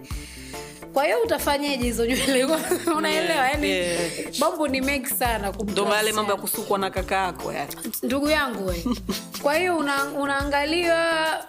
[0.92, 2.44] kwa hiyo utafanyeje hizo nywele?
[2.98, 4.10] Unaelewa yani yeah.
[4.38, 5.52] mambo ni mengi sana
[5.94, 7.72] yale mambo ya kusukwa na kaka yako yani.
[8.02, 8.84] Ndugu yangu we.
[9.42, 10.96] Kwa hiyo una, unaangalia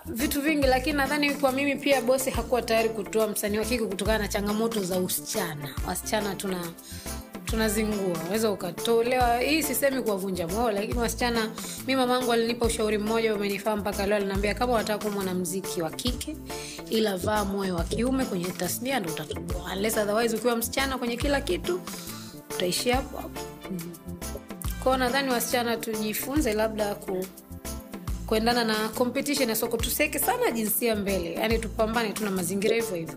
[0.06, 4.18] vitu vingi lakini nadhani kwa mimi pia bosi hakuwa tayari kutoa msanii wa kike kutokana
[4.18, 5.70] na changamoto za usichana.
[5.88, 6.58] Wasichana tuna
[7.54, 8.18] tunazingua.
[8.22, 9.38] Unaweza ukatolewa.
[9.40, 11.52] Hii sisemi kuwavunja moyo lakini wasichana
[11.88, 16.38] mi mamangu alinipa ushauri mmoja umenifaa mpaka leo alinaambia kama unataka kuwa mwanamziki wa kike
[16.90, 21.42] ila vaa moyo wa kiume kwenye tasnia ndo utatoboa unless otherwise ukiwa msichana kwenye kila
[21.42, 21.82] kitu
[22.56, 23.40] utaishi hapo hapo.
[24.84, 27.26] Kwao nadhani wasichana tujifunze labda ku
[28.28, 29.78] kuendana na competition ya soko.
[29.78, 33.16] Tuseke sana jinsia mbele yaani tupambane tuna mazingira hivyo hivyo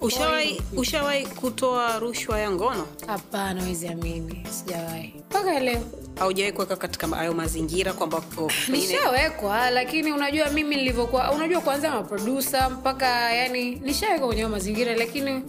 [0.00, 2.86] ushawahi ushawahi kutoa rushwa ya ngono?
[3.06, 5.14] Hapana wezi amini sijawahi.
[5.30, 5.80] Mpaka leo.
[6.18, 12.70] Haujawai kuweka katika hayo mazingira kwamba oh, nishawekwa lakini unajua mimi nilivyokuwa unajua kuanzia maprodusa
[12.70, 15.42] mpaka yani nishawekwa kwenye hayo mazingira lakini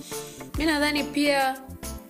[0.58, 1.58] mi nadhani pia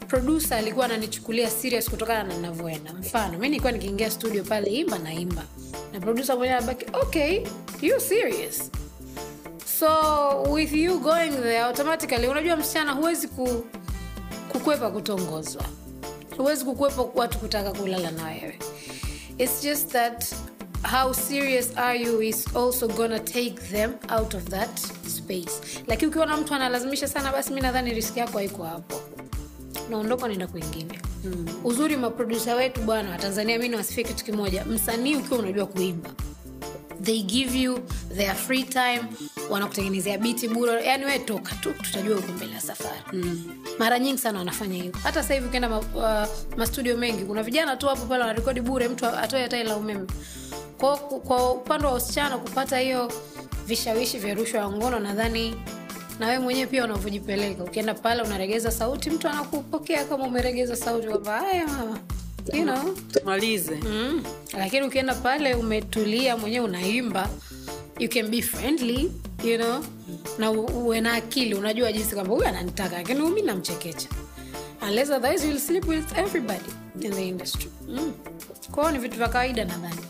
[0.07, 5.13] produsa alikuwa ananichukulia serious kutokana na navyoenda mfano mi nilikuwa nikiingia studio pale imba na
[5.13, 5.43] imba.
[5.93, 7.43] Na produsa mwenyewe anabaki okay
[7.81, 8.71] you serious
[9.79, 13.65] so with you going there automatically unajua msichana huwezi ku,
[14.51, 15.63] kukwepa kutongozwa.
[16.37, 18.59] Huwezi kukwepa watu kutaka kulala na wewe.
[19.37, 20.35] It's just that
[20.91, 25.61] how serious are you is also gonna take them out of that space.
[25.87, 29.01] Lakini ukiwa na mtu analazimisha sana basi mi nadhani riski yako haiko hapo.
[29.89, 30.99] Naondoka naenda kwingine.
[31.23, 31.45] Mm.
[31.63, 34.65] uzuri maprodusa wetu bwana watanzania mi nawasifia kitu kimoja.
[34.65, 36.09] Msanii ukiwa unajua kuimba
[37.03, 37.79] they give you
[38.15, 39.01] their free time
[39.49, 42.99] wanakutengenezea biti bure yani we toka tu tutajua huko mbele ya safari.
[43.13, 43.43] Mm.
[43.79, 44.91] mara nyingi sana wanafanya hivyo.
[45.03, 48.87] Hata sasa hivi ukienda ma, uh, mastudio mengi kuna vijana tu hapo pale wanarekodi bure
[48.87, 50.07] mtu atoe hata ila umeme.
[50.77, 53.11] Kwa, kwa upande wa usichana kupata hiyo
[53.67, 55.55] vishawishi vya rushwa ya ngono nadhani
[56.19, 57.63] na wewe mwenyewe pia unavyojipeleka.
[57.63, 61.99] Ukienda pale unaregeza sauti mtu anakupokea kama umeregeza sauti kwamba haya mama
[62.53, 62.95] you know?
[63.13, 64.23] Tumalize mm.
[64.57, 67.29] lakini ukienda pale umetulia mwenyewe unaimba
[67.99, 69.11] you can be friendly
[69.43, 69.83] you know
[70.37, 74.07] na uwe na akili unajua jinsi kwamba huyu ananitaka lakini mi namchekecha.
[74.81, 76.69] Unless otherwise you'll sleep with everybody
[77.01, 77.69] in the industry.
[77.87, 78.13] Mm.
[78.71, 80.01] kwao ni vitu vya kawaida nadhani.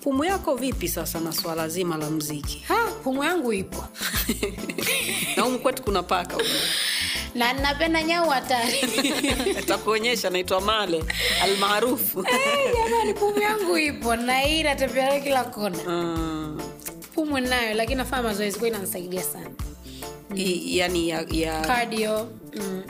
[0.00, 3.84] Pumu yako vipi sasa na swala zima la mziki ha pumu yangu ipo.
[5.36, 6.48] Na humu kwetu kuna paka humu.
[7.34, 8.80] Na napenda nyau hatari.
[9.68, 11.04] Takuonyesha naitwa male
[11.42, 12.20] almaarufu.
[12.28, 14.16] Eh, jamani pumu yangu ipo.
[14.16, 15.78] Na hii inatembea kila kona.
[15.86, 16.60] Mm.
[17.14, 19.50] pumu nayo lakini nafanya mazoezi kwa inanisaidia sana.
[20.36, 22.82] I- yani ya, ya cardio mm.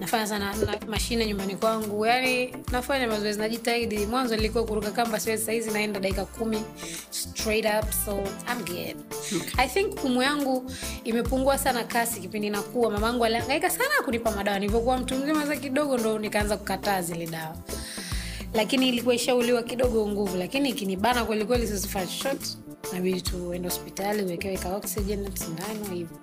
[0.00, 2.06] Nafanya sana na mashine nyumbani kwangu.
[2.06, 4.06] Yani nafanya mazoezi najitahidi.
[4.06, 6.62] Mwanzo nilikuwa kuruka kamba siwezi sahizi naenda dakika kumi
[7.10, 8.12] straight up so
[8.52, 8.96] I'm good.
[9.58, 10.70] i think pumu yangu
[11.04, 12.90] imepungua sana kasi kipindi nakuwa.
[12.90, 14.58] Mamangu aliangaika sana kunipa madawa.
[14.58, 17.56] Nilivyokuwa mtu mzima za kidogo ndo nikaanza kukataa zile dawa.
[18.54, 20.36] Lakini ilikuwa ishauliwa kidogo nguvu.
[20.36, 22.46] Lakini ikinibana kwelikweli sizifanya chochote.
[22.92, 26.16] Nabidi tuende hospitali uwekewe ka oxygen sindano hivyo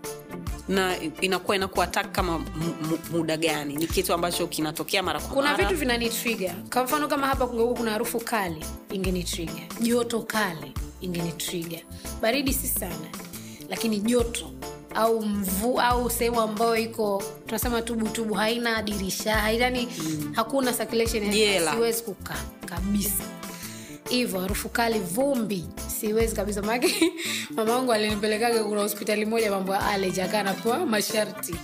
[0.68, 2.46] na inakuwa inakuwa attack kama
[3.12, 3.76] muda gani?
[3.76, 7.92] Ni kitu ambacho kinatokea mara kwa kuna vitu vinanitriga kwa mfano kama hapa kungekuwa kuna
[7.92, 11.78] harufu kali ingenitriga joto kali ingenitriga
[12.22, 13.08] baridi si sana
[13.70, 14.52] lakini joto
[14.96, 20.34] au mvu au sehemu ambayo iko tunasema tubutubu haina dirisha haitani mm.
[20.36, 21.32] hakuna circulation
[21.74, 23.24] siwezi kukaa kabisa
[24.10, 25.66] hivyo harufu kali vumbi.
[26.00, 27.12] Siwezi kabisa maake
[27.56, 31.56] mama wangu alinipelekaga kuna hospitali moja mambo ya aleji akaa napewa masharti.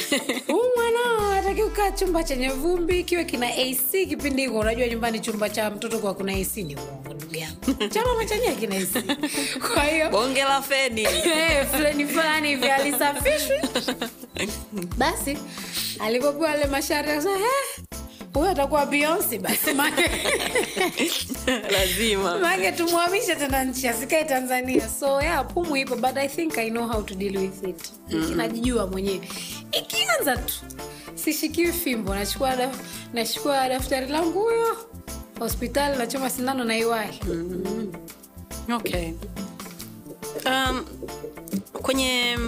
[0.46, 5.50] Huu mwanao ataki kukaa chumba chenye vumbi kiwe kina ac kipindi hiko unajua nyumbani chumba
[5.50, 7.74] cha mtoto kwa kuna ac ni uongo ndugu yangu.
[7.94, 9.04] Cha chenyewe kina ac
[9.74, 11.06] kwa hiyo bonge la feni.
[11.76, 13.56] Fleni fulani hivi alisafishwi.
[14.98, 15.38] Basi
[16.00, 17.86] alipopewa ale "Eh,
[18.38, 20.10] huyo atakuwa bionsi basi make
[21.72, 22.38] lazima.
[22.38, 24.88] Make tumwamishe tena nchi asikae tanzania.
[24.88, 27.92] So yeah pumu ipo but i think i know how to deal with it.
[28.10, 28.36] Mm-hmm.
[28.36, 29.28] najijua mwenyewe.
[29.72, 30.54] Ikianza tu
[31.14, 32.76] sishikiwi fimbo nachukua daf,
[33.12, 34.76] nachukua daftari langu huyo
[35.38, 38.74] hospitali nachoma sindano naiwai mm-hmm.
[38.74, 39.12] okay.
[40.46, 40.84] Um,
[41.72, 42.38] kwenye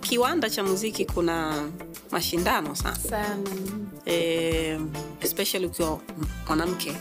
[0.00, 1.68] kiwanda cha muziki kuna
[2.10, 2.96] mashindano sana.
[2.96, 3.36] Sana
[4.06, 4.80] eh,
[5.20, 6.00] especially ukiwa
[6.46, 6.92] mwanamke.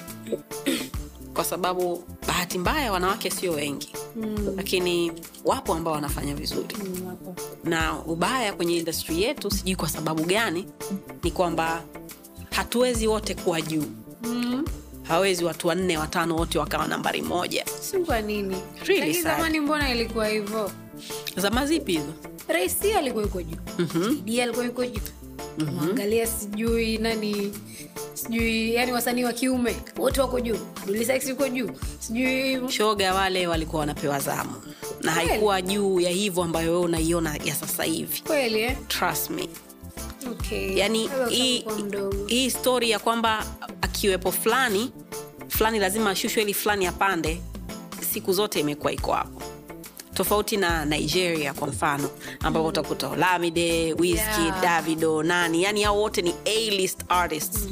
[1.33, 3.91] Kwa sababu bahati mbaya wanawake sio wengi.
[4.15, 4.53] Mm.
[4.57, 5.11] lakini
[5.45, 6.75] wapo ambao wanafanya vizuri.
[6.85, 7.15] Mm,
[7.63, 10.65] na ubaya kwenye industry yetu sijui kwa sababu gani
[11.23, 11.83] ni kwamba
[12.51, 13.83] hatuwezi wote kuwa juu.
[14.23, 14.65] Mm.
[15.03, 17.65] hawezi watu wanne watano wote wakawa nambari moja.
[17.81, 18.57] Si kwa nini?
[18.85, 20.71] Really zamani mbona ilikuwa hivyo?
[21.37, 22.13] Zama zipi hizo?
[22.47, 23.57] Raisi alikuwa yuko juu.
[23.79, 24.39] Mm-hmm.
[24.41, 25.01] alikuwa yuko juu
[25.57, 27.53] mwangalia sijui nani
[28.13, 30.57] sijui yani wasanii wa kiume wote wako juu.
[30.85, 31.69] Dulisex yuko juu.
[31.99, 34.53] Sijui shoga wale walikuwa wanapewa zamu.
[35.01, 35.29] Na Kweli?
[35.29, 38.21] haikuwa juu ya hivyo ambayo wewe unaiona ya sasa hivi.
[38.27, 38.77] Kweli eh?
[38.87, 39.49] trust me.
[40.31, 40.77] Okay.
[40.77, 41.65] yani hii
[42.27, 43.45] hii stori ya kwamba
[43.81, 44.91] akiwepo fulani
[45.47, 47.41] fulani lazima ashushwe ili fulani apande
[48.13, 49.41] siku zote imekuwa iko hapo
[50.15, 54.61] tofauti na nigeria kwa mfano ambapo utakuta olamide whisky Yeah.
[54.61, 57.67] davido nani yani hao wote ni a-list artists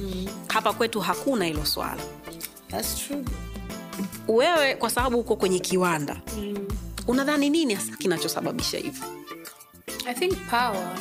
[0.48, 2.02] hapa kwetu hakuna hilo swala
[2.72, 3.24] That's true.
[4.28, 6.68] wewe kwa sababu uko kwenye kiwanda Mm.
[7.08, 9.04] unadhani nini hasa kinachosababisha hivyo
[10.06, 10.98] I think power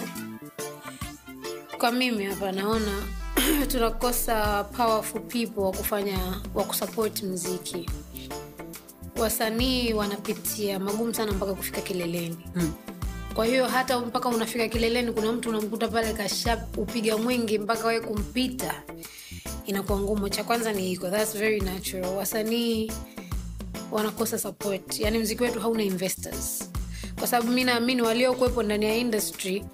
[1.79, 3.03] kwa mimi hapa naona
[3.73, 6.19] tunakosa powerful people wa kufanya
[6.55, 7.91] wa kusupport mziki
[9.17, 12.39] wasanii wanapitia magumu sana mpaka kufika kileleni.
[12.55, 12.73] Hmm.
[13.35, 18.01] kwa hiyo hata mpaka unafika kileleni kuna mtu unamkuta pale kasha upiga mwingi mpaka wawe
[18.01, 18.83] kumpita
[19.67, 20.29] inakuwa ngumu.
[20.29, 21.11] Cha kwanza ni hiko.
[21.11, 22.15] Thats very natural.
[22.17, 22.93] Wasanii
[23.91, 25.01] wanakosa support.
[25.01, 26.71] Yani mziki wetu hauna investors.
[27.19, 29.65] Kwa sababu mi naamini waliokuwepo ndani ya industry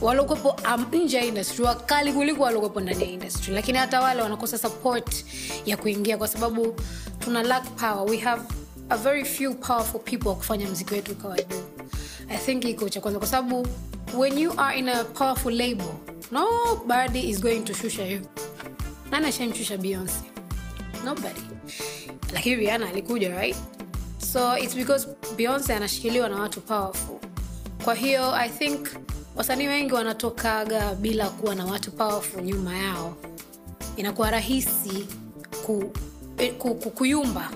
[0.00, 3.54] waliokuwepo um, nje ya industry wakali kuliko waliokuwepo ndani ya industry.
[3.54, 5.24] Lakini hata wale wanakosa support
[5.66, 6.74] ya kuingia kwa sababu
[7.18, 8.10] tuna lack power.
[8.10, 8.42] We have
[8.88, 11.62] a very few powerful people wa kufanya mziki wetu ukawa juu
[12.28, 13.66] i think iko cha kwanza kwa sababu
[14.18, 15.86] when you are in a powerful label
[16.32, 18.20] nobody is going to shusha you.
[19.10, 20.14] Nani ashamshusha beyonce
[21.04, 21.40] nobody.
[22.32, 23.56] Lakini riana alikuja right?
[24.18, 27.16] So its because beyonce anashikiliwa na watu powerful.
[27.84, 28.88] Kwa hiyo i think
[29.36, 33.16] wasanii wengi wanatokaga bila kuwa na watu powerful nyuma yao.
[33.96, 35.06] Inakuwa rahisi
[35.66, 35.92] ku,
[36.58, 37.50] ku, ku, kuyumba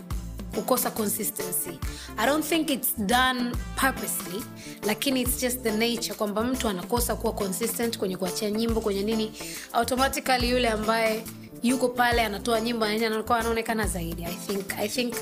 [0.54, 1.78] kukosa consistency
[2.16, 4.44] i don't think its done purposely
[4.86, 9.32] lakini its just the nature kwamba mtu anakosa kuwa consistent kwenye kuachia nyimbo kwenye nini
[9.72, 11.24] automatically yule ambaye
[11.62, 15.14] yuko pale anatoa nyimbo na anakuwa anaonekana zaidi i think, I think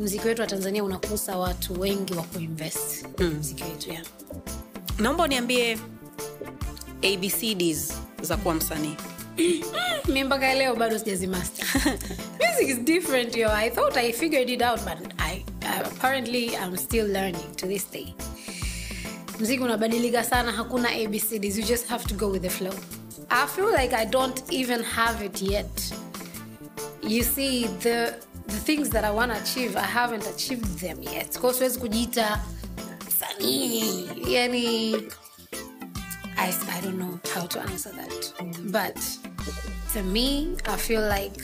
[0.00, 3.36] mziki wetu wa tanzania unakosa watu wengi wa kuinvest mm.
[3.38, 4.04] mziki wetu yeah.
[4.98, 5.78] naomba uniambie
[7.14, 8.96] abcds za kuwa msanii
[10.12, 11.66] mi mpaka leo bado sijazimaster
[12.40, 13.48] music is different yo.
[13.48, 17.90] I thought i figured it out but I, uh, apparently i'm still learning to this
[17.90, 18.14] day.
[19.40, 22.74] Mziki unabadilika sana hakuna abcds you just have to go with the flow.
[23.30, 25.92] I feel like i don't even have it yet.
[27.02, 28.14] You see the
[28.46, 31.38] the things that i want to achieve i haven't achieved them yet.
[31.38, 32.40] Kwa siwezi kujiita
[33.20, 34.08] sanii.
[34.28, 34.94] Yani
[36.36, 38.32] I, I don't know how to answer that.
[38.72, 38.96] But
[39.92, 41.42] to me, I feel like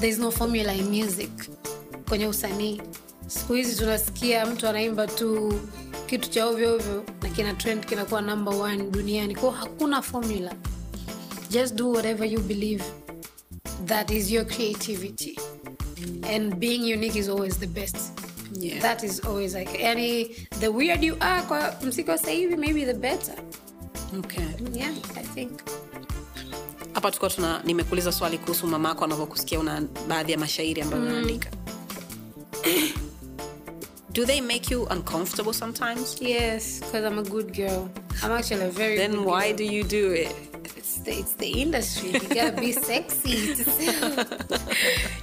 [0.00, 1.30] there's no formula in music
[2.08, 2.82] kwenye usanii.
[3.26, 5.60] Siku hizi tunasikia mtu anaimba tu
[6.06, 9.34] kitu cha ovyo ovyo na kina trend kinakuwa number one duniani.
[9.34, 10.54] kwao hakuna formula.
[11.50, 12.84] Just do whatever you believe
[13.84, 15.38] that is your creativity.
[16.34, 17.96] And being unique is always the best.
[18.60, 18.80] Yeah.
[18.82, 23.34] That is always like yani the weird you are kwa msiko sahivi maybe the better.
[24.18, 24.46] okay.
[24.74, 25.60] Yeah, I think.
[27.04, 31.50] Hapa tuko tuna nimekuuliza swali kuhusu mamako anavyokusikia una baadhi ya mashairi ambayo unaandika
[34.12, 37.88] do they make you uncomfortable sometimes Yes, because I'm a good girl.
[38.22, 39.56] I'm actually a very then good why girl.
[39.56, 40.30] do you do it
[40.76, 42.10] It's the, it's the industry.
[42.12, 44.10] You gotta be sexy to sell.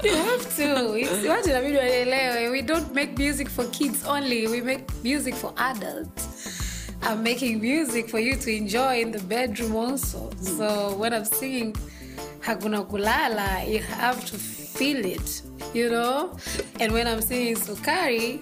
[0.03, 0.95] you have to.
[0.97, 2.49] It's, watu inabidi waelewe.
[2.49, 4.47] We don't make music for kids only.
[4.47, 6.21] We make music for adults.
[7.03, 10.29] I'm making music for you to enjoy in the bedroom also.
[10.39, 11.73] So when I'm singing
[12.41, 15.41] Hakuna Kulala, you have to feel it,
[15.73, 16.37] you know?
[16.79, 18.39] And when I'm singing Sukari,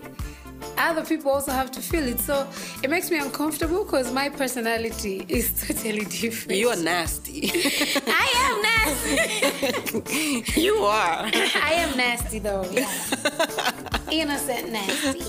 [0.78, 2.19] other people also have to feel it.
[2.19, 2.48] So
[2.84, 6.60] it makes me uncomfortable because my personality is totally different.
[6.60, 7.52] you are nasty
[8.08, 10.43] I am nasty.
[10.62, 12.89] you are I am nasty though, yeah.
[14.12, 15.22] Innocent nasty.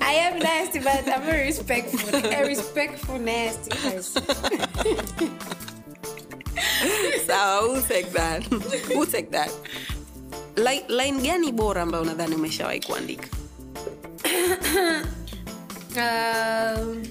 [0.00, 2.14] I am nasty, but I'm very respectful.
[2.16, 4.22] A respectful nasty person.
[7.26, 8.48] sawa we'll take that
[8.90, 9.52] we'll take that
[10.56, 13.28] Li- line gani bora ambayo unadhani umeshawahi kuandika?
[15.96, 17.02] Um,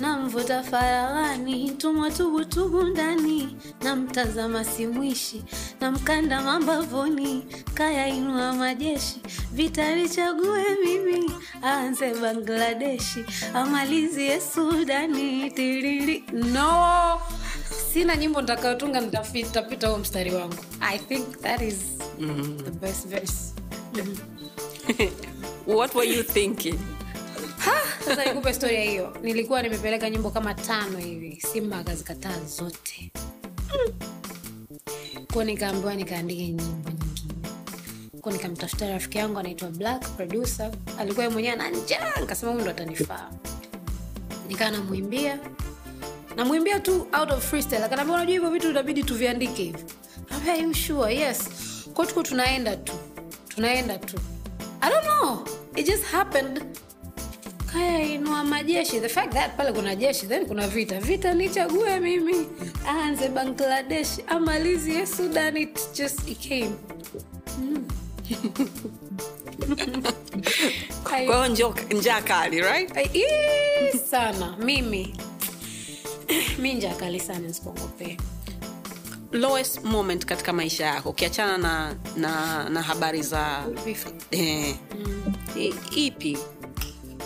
[0.00, 5.44] namvuta faraghani tumwa tubutubu ndani namtazama simwishi
[5.80, 9.20] na mkanda mambavuni kaya inua majeshi
[9.52, 11.30] vita nichague mimi
[11.64, 17.20] aanze bangladeshi amalizie sudani tiriri no
[17.92, 20.56] sina nyimbo nitakayotunga nitapita huo mstari wangu.
[20.80, 21.76] I think that is
[22.64, 23.52] the best verse.
[25.66, 26.78] What were you thinking?
[28.04, 29.16] Sasa nikupe storia hiyo.
[29.22, 31.40] Nilikuwa nimepeleka nyimbo kama tano hivi.
[31.52, 33.12] Simba akazikataa zote.
[35.32, 37.48] Ko nikaambiwa nikaandike nyimbo nyingine.
[38.20, 40.72] Ko nikamtafuta rafiki yangu anaitwa black producer.
[40.98, 43.30] Alikuwa yeye mwenyewe ana njaa nikasema huyu ndo atanifaa.
[44.48, 45.38] Nikaa namwimbia
[46.36, 47.84] namwimbia tu out of freestyle.
[47.84, 49.84] Akanaambia unajua hivyo vitu itabidi tuviandike hivi.
[50.30, 51.48] Ambia, you sure yes.
[51.94, 52.92] Ko tuko tunaenda tu.
[53.48, 54.16] Tunaenda tu.
[54.80, 55.44] I don't know.
[55.76, 56.62] It just happened.
[57.72, 59.00] Kaya inua majeshi.
[59.00, 61.00] The fact that pale kuna jeshi then kuna vita.
[61.00, 62.46] Vita nichague mimi.
[62.88, 64.18] Aanze bangladesh.
[64.26, 65.56] Amalizie sudan.
[65.56, 66.72] It just it came.
[67.58, 67.84] Mm.
[71.18, 71.46] hiyo
[71.98, 72.96] njaa kali right?
[72.96, 74.56] Ai- sana.
[74.58, 75.14] Mimi
[76.62, 78.16] mi njaa kali sana nisipongopee
[79.32, 83.64] lowest moment katika maisha yako ukiachana na, na, na habari za
[84.30, 84.74] eh,
[85.56, 85.74] i-
[86.06, 86.38] ipi?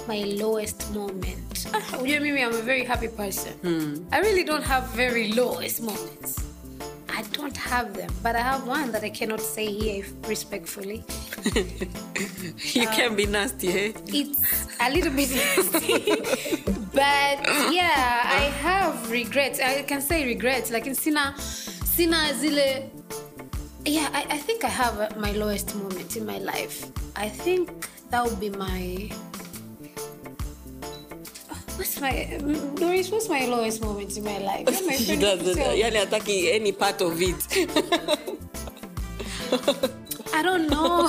[0.09, 1.69] My lowest moment.
[1.73, 3.53] Ah, ujue mimi am a very happy person.
[4.11, 6.37] I really don't have very lowest moments
[7.13, 11.05] i don't have them but i have one that i cannot say here if respectfully.
[12.75, 13.93] You can be nasty eh?
[14.07, 14.41] it's
[14.81, 15.99] a little bit nasty
[16.93, 17.39] but
[17.73, 19.59] yeah i have regrets.
[19.61, 20.71] I can say regrets.
[20.71, 22.91] Like in sina sina zile
[23.87, 26.91] yeah i, I think i have my lowest moment in my life.
[27.17, 27.71] I think
[28.11, 29.11] that would be my
[31.81, 32.39] what's my
[32.75, 34.67] Doris, what's my lowest moment in my life?
[34.87, 37.37] My She doesn't- yani hataki any part of it.
[40.33, 41.09] I don't know.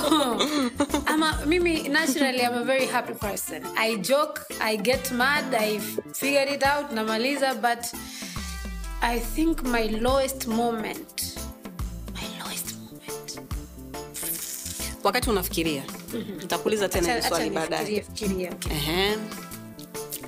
[1.06, 3.64] I'm a, Mimi, naturally, I'm a very happy person.
[3.76, 5.78] I joke, I get mad, I
[6.14, 7.92] figured it out, namaliza, but
[9.02, 11.36] I think my lowest moment,
[12.14, 13.40] my lowest moment.
[15.04, 15.82] wakati unafikiria?
[16.40, 18.04] Nitakuuliza tena swali baadaye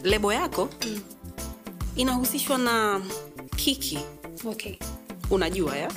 [0.05, 0.68] lebo yako
[1.96, 3.00] inahusishwa na
[3.57, 3.98] kiki.
[4.44, 4.76] Okay.
[5.30, 5.92] unajua ya?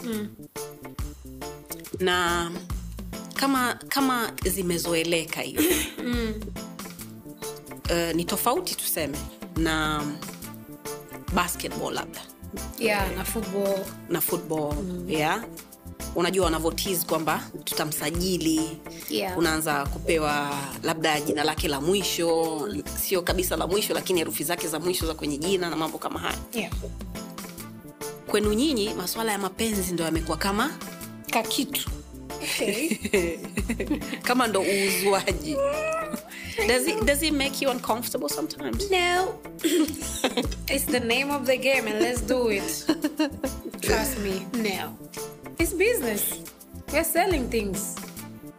[2.00, 2.52] Na
[3.34, 5.62] kama kama zimezoeleka hiyo.
[7.90, 9.18] Uh, ni tofauti tuseme
[9.58, 10.04] na
[11.34, 12.22] basketball labda.
[12.80, 13.86] Yeah, na football.
[14.10, 14.76] na football
[15.08, 15.44] yeah
[16.18, 18.62] unajua wanavotis kwamba tutamsajili
[19.10, 19.38] Yeah.
[19.38, 20.50] unaanza kupewa
[20.84, 22.70] labda jina lake la mwisho
[23.04, 26.20] sio kabisa la mwisho lakini herufi zake za mwisho za kwenye jina na mambo kama
[26.20, 26.72] haya Yeah.
[28.28, 30.72] kwenu nyinyi masuala ya mapenzi ndo yamekuwa kama
[31.32, 31.90] Kakitu.
[32.44, 32.90] Okay.
[34.28, 35.56] kama ndo uuzwaji
[36.68, 39.36] does it, does it make you uncomfortable sometimes No.
[40.76, 42.86] it's the name of the game and let's do it.
[43.82, 44.46] Trust me.
[44.54, 44.98] No.
[45.60, 46.42] It's business.
[46.94, 47.96] We're selling things.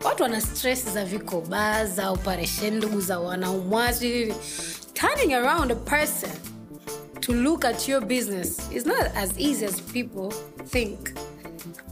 [0.05, 4.35] Watu wana stress za vikoba za operation ndugu za wanaumwaji.
[4.95, 6.31] Turning around a person
[7.21, 10.31] to look at your business is not as easy as people
[10.71, 10.99] think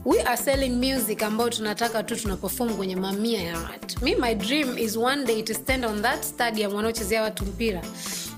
[0.05, 4.35] we are selling music ambayo tunataka tu tuna perform kwenye mamia ya watu Me my
[4.35, 7.81] dream is one day to stand on that stadium wanaochezea watu mpira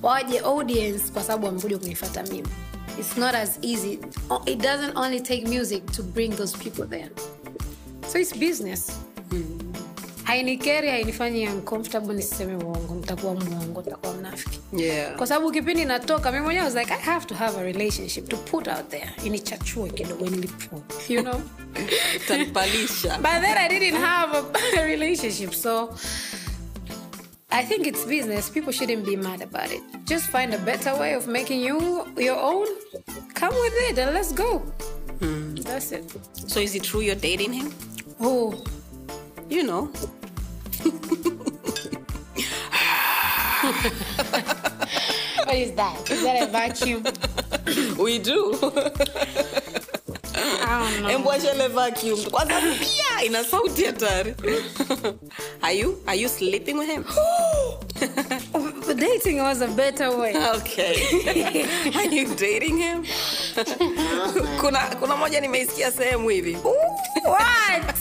[0.01, 2.47] waje audience kwa sababu wamekuja kunifuata mimi
[2.97, 3.99] it's not as easy.
[4.45, 7.09] It doesn't only take music to bring those people there.
[8.07, 8.89] So it's business.
[9.29, 9.59] Hmm.
[10.23, 14.59] Hainikeri hainifanyi uncomfortable nisiseme uongo nitakuwa mwongo nitakuwa mnafiki.
[14.77, 15.15] Yeah.
[15.15, 18.29] kwa sababu kipindi natoka mi mwenyewe I was like i have to have a relationship
[18.29, 19.09] to put out there.
[19.23, 21.41] Inichachue kidogo nilipo you know?
[22.47, 24.35] But then i didn't have
[24.77, 25.95] a relationship so
[27.51, 28.49] i think it's business.
[28.49, 29.81] People shouldn't be mad about it.
[30.05, 32.67] Just find a better way of making you your own.
[33.33, 34.59] Come with it and let's go.
[35.19, 35.55] Hmm.
[35.55, 36.11] That's it.
[36.33, 37.73] So is it true you're dating him?
[38.19, 38.63] Oh.
[39.49, 39.91] You know.
[45.49, 46.11] What is that?
[46.11, 47.03] Is that a vacuum
[47.97, 48.53] we do
[50.49, 51.69] i don't know embwashele
[52.31, 54.35] kwanza pia ina sauti hatari.
[55.61, 57.03] Are you are you sleeping with him?
[58.95, 60.33] Dating was a better way.
[60.55, 60.95] Okay.
[61.95, 63.05] Are you dating him?
[64.61, 66.57] Kuna kuna moja nimeisikia sehemu hivi.
[67.25, 67.95] What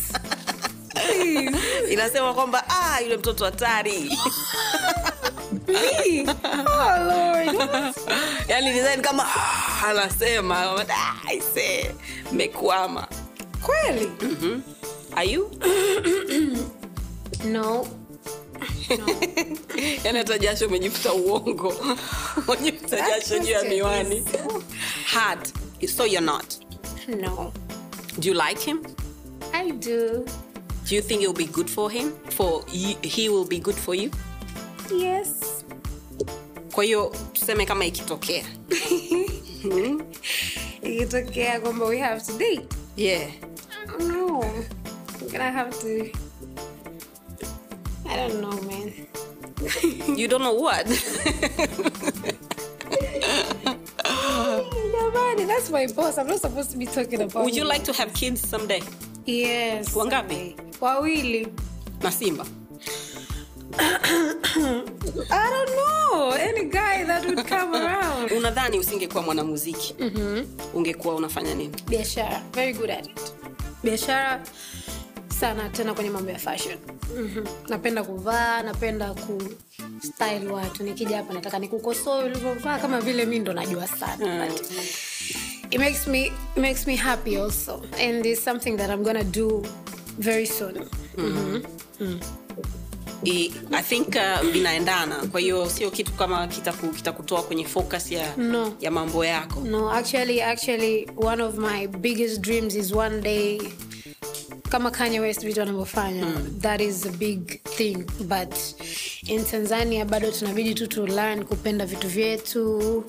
[1.90, 4.18] inasema kwamba ah, yule mtoto hatari.
[6.66, 7.08] Oh
[8.48, 10.84] yani design kama ah, anasema.
[10.88, 11.94] Ah, ise
[12.32, 13.08] mekwama.
[13.62, 14.10] Kweli?
[15.16, 15.50] Are you?
[17.44, 17.86] No.
[20.04, 21.74] Yani hata jasho umejifuta uongo.
[22.48, 24.24] Umejifuta jasho juu ya miwani.
[25.06, 25.48] hard.
[25.96, 26.54] So you're not.
[27.08, 27.52] No.
[28.18, 28.82] Do you like him?
[29.52, 30.26] I do
[30.88, 32.12] do you think it will be good for him?
[32.30, 34.10] For you, he will be good for you?
[34.90, 35.64] Yes.
[36.72, 38.44] Kwa hiyo tuseme kama ikitokea.
[39.62, 40.02] Hmm?
[40.82, 42.66] Ikitokea kwamba we have to date?
[42.96, 43.30] Yeah.
[43.98, 44.42] No.
[45.20, 46.10] I'm gonna have to?
[48.08, 48.92] I don't know man.
[50.16, 50.86] You don't know what?
[54.92, 56.18] Jamani, that's my boss.
[56.18, 58.82] I'm not supposed to be talking about would you like to have kids someday?
[59.26, 59.94] Yes.
[59.94, 60.67] Wangapi?
[60.80, 61.48] Wawili.
[62.02, 62.46] Na simba.
[63.78, 66.30] I don't know.
[66.30, 68.30] Any guy that would come around.
[68.38, 69.94] Unadhani usingekuwa mwanamuziki?
[70.74, 71.74] Ungekuwa unafanya nini?
[71.88, 72.42] Biashara.
[72.54, 73.32] Very good at it.
[73.82, 74.42] Biashara
[75.40, 76.78] sana tena kwenye mambo ya fashion.
[77.16, 77.44] Mm-hmm.
[77.68, 79.42] napenda kuvaa napenda ku
[80.02, 80.82] style watu.
[80.82, 84.46] Nikija hapa nataka nikukosoe ulivyovaa kama vile mi ndo najua sana.
[84.46, 84.70] But
[85.70, 87.82] it makes me it makes me happy also.
[88.00, 89.62] And it's something that i'm gonna do
[90.18, 90.84] very soon.
[93.26, 95.26] I, I think uh, vinaendana.
[95.26, 98.72] Kwa hiyo sio kitu kama kitaku- kitakutoa kwenye focus ya, No.
[98.80, 99.60] ya mambo yako.
[99.60, 103.60] No actually actually one of my biggest dreams is one day
[104.68, 106.26] kama kanye west vitu anavyofanya.
[106.60, 107.96] That is a big thing.
[108.20, 108.54] But
[109.26, 113.04] in tanzania bado tunabidi tu tu learn kupenda vitu vyetu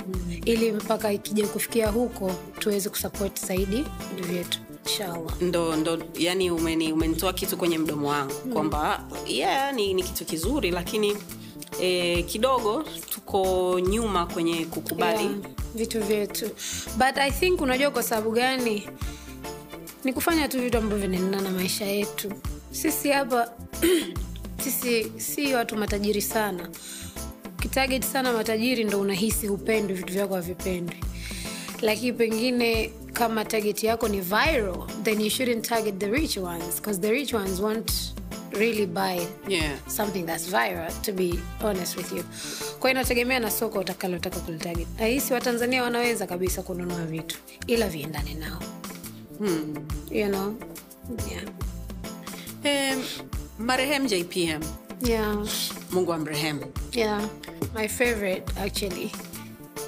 [0.45, 3.86] ili mpaka ikija kufikia huko tuweze kusupport zaidi
[4.16, 4.60] vitu vyetu
[4.90, 5.42] inshallah.
[5.42, 10.72] Ndo ndo yani umeni, umenitoa kitu kwenye mdomo wangu kwamba yeah, ni, ni kitu kizuri
[10.72, 11.18] lakini
[11.82, 15.24] eh, kidogo tuko nyuma kwenye kukubali.
[15.24, 15.36] Yeah,
[15.76, 16.46] vitu vyetu.
[16.98, 18.88] But i think unajua kwa sababu gani?
[20.04, 22.34] Ni kufanya tu vitu ambavyo vinaendana na maisha yetu.
[22.72, 23.52] Sisi hapa
[24.64, 26.70] sisi si watu matajiri sana.
[27.60, 30.98] Ukitarget sana matajiri ndo unahisi hupendwi vitu vyako havipendwi
[31.82, 36.99] lakini pengine kama target yako ni viral then you shouldn't target the rich ones because
[37.01, 37.91] the rich ones won't
[38.51, 39.78] really buy yeah.
[39.88, 42.24] something that's viral to be honest with you.
[42.80, 47.38] Kwa inategemea na soko utakalotaka kulitarget nahisi watanzania wanaweza kabisa kununua vitu
[47.68, 48.60] ila viendane nao.
[49.38, 49.76] Hmm.
[50.12, 50.55] you know?
[51.32, 52.95] Yeah.
[52.97, 53.03] Um,
[53.60, 54.62] marehemu jpm
[55.05, 55.38] yeah.
[55.91, 56.66] Mungu amrehemu.
[56.91, 57.22] Yeah.
[57.76, 59.12] My favorite actually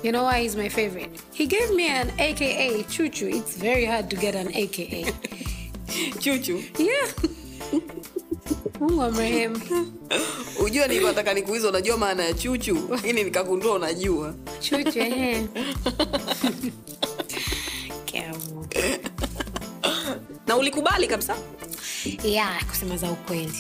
[0.04, 1.12] you know why he's my favorite?
[1.34, 3.28] He gave me an aka Choo Choo.
[3.28, 5.06] it's very hard to get an aka
[6.20, 6.64] Choo Choo?
[6.78, 7.08] yeah.
[8.80, 9.60] Mungu amrehemu
[10.66, 12.78] ujua nilivyotaka nikuuliza unajua maana ya chuchu?
[12.90, 14.34] Lakini nikagundua unajua.
[14.60, 15.48] Chuchu ehe
[20.48, 21.36] na ulikubali kabisa
[22.24, 23.54] yeah kusema za ukweli.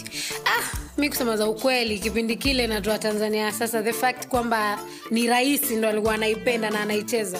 [0.45, 4.79] Ah, mi kusema za ukweli kipindi kile natoa tanzania sasa the fact kwamba
[5.11, 7.39] ni rahisi ndo alikuwa anaipenda na anaicheza.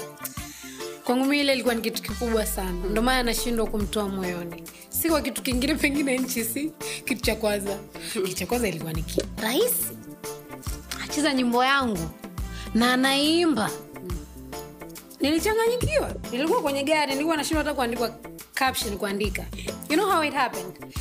[1.04, 2.72] Kwangu mi ile ilikuwa ni kitu kikubwa sana.
[2.92, 4.64] Ndo maana anashindwa kumtoa moyoni.
[4.90, 6.72] Si kwa kitu kingine pengine nchi si
[7.06, 7.78] kitu cha kwanza.
[8.14, 9.06] Kitu cha kwanza ilikuwa ni
[9.42, 9.86] rahisi.
[11.04, 12.10] Acheza nyimbo yangu.
[12.74, 13.70] Na anaimba
[15.22, 18.10] nilichanganyikiwa nilikuwa kwenye gari nilikuwa nashindwa hata kuandikwa
[18.54, 19.46] caption kuandika.
[19.90, 20.96] You know how it happened?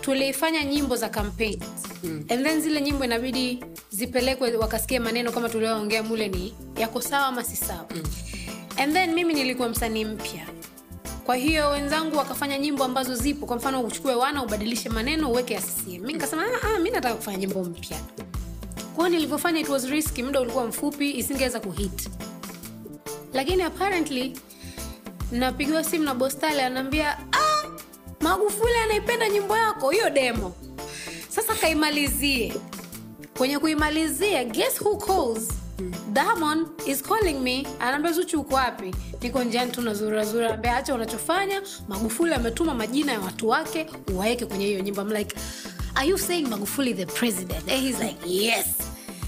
[0.00, 1.60] Tulifanya nyimbo za campaign.
[2.04, 2.24] Mm.
[2.30, 7.44] and then zile nyimbo inabidi zipelekwe wakasikia maneno kama tulioongea mule ni yako sawa ama
[7.44, 7.86] si sawa.
[7.94, 8.02] Mm.
[8.76, 10.46] and then mimi nilikuwa msanii mpya.
[11.26, 13.46] Kwa hiyo wenzangu wakafanya nyimbo ambazo zipo.
[13.46, 17.36] Kwa mfano uchukue wana ubadilishe maneno uweke ya mi nikasema "Ah, ah, mi nataka kufanya
[17.38, 17.96] nyimbo mpya.
[18.96, 20.22] Kwao nilivyofanya it was risky.
[20.22, 22.08] Muda ulikuwa mfupi isingeweza kuhit
[23.32, 24.38] lakini apparently
[25.32, 27.68] napigiwa simu na bostale anaambia ah,
[28.20, 30.54] magufuli anaipenda nyimbo yako hiyo demo.
[31.28, 32.54] Sasa kaimalizie.
[33.38, 35.48] Kwenye kuimalizia guess who calls?
[36.12, 37.66] Diamond is calling me.
[37.80, 38.94] Anaambia zuchu uko wapi?
[39.20, 41.62] Niko njiani tu nazurazura ambia acha unachofanya.
[41.88, 45.02] Magufuli ametuma majina ya watu wake uwaeke kwenye hiyo nyimbo.
[45.02, 45.36] I'm like
[45.94, 47.68] are you saying magufuli the president?
[47.72, 48.66] And he's like yes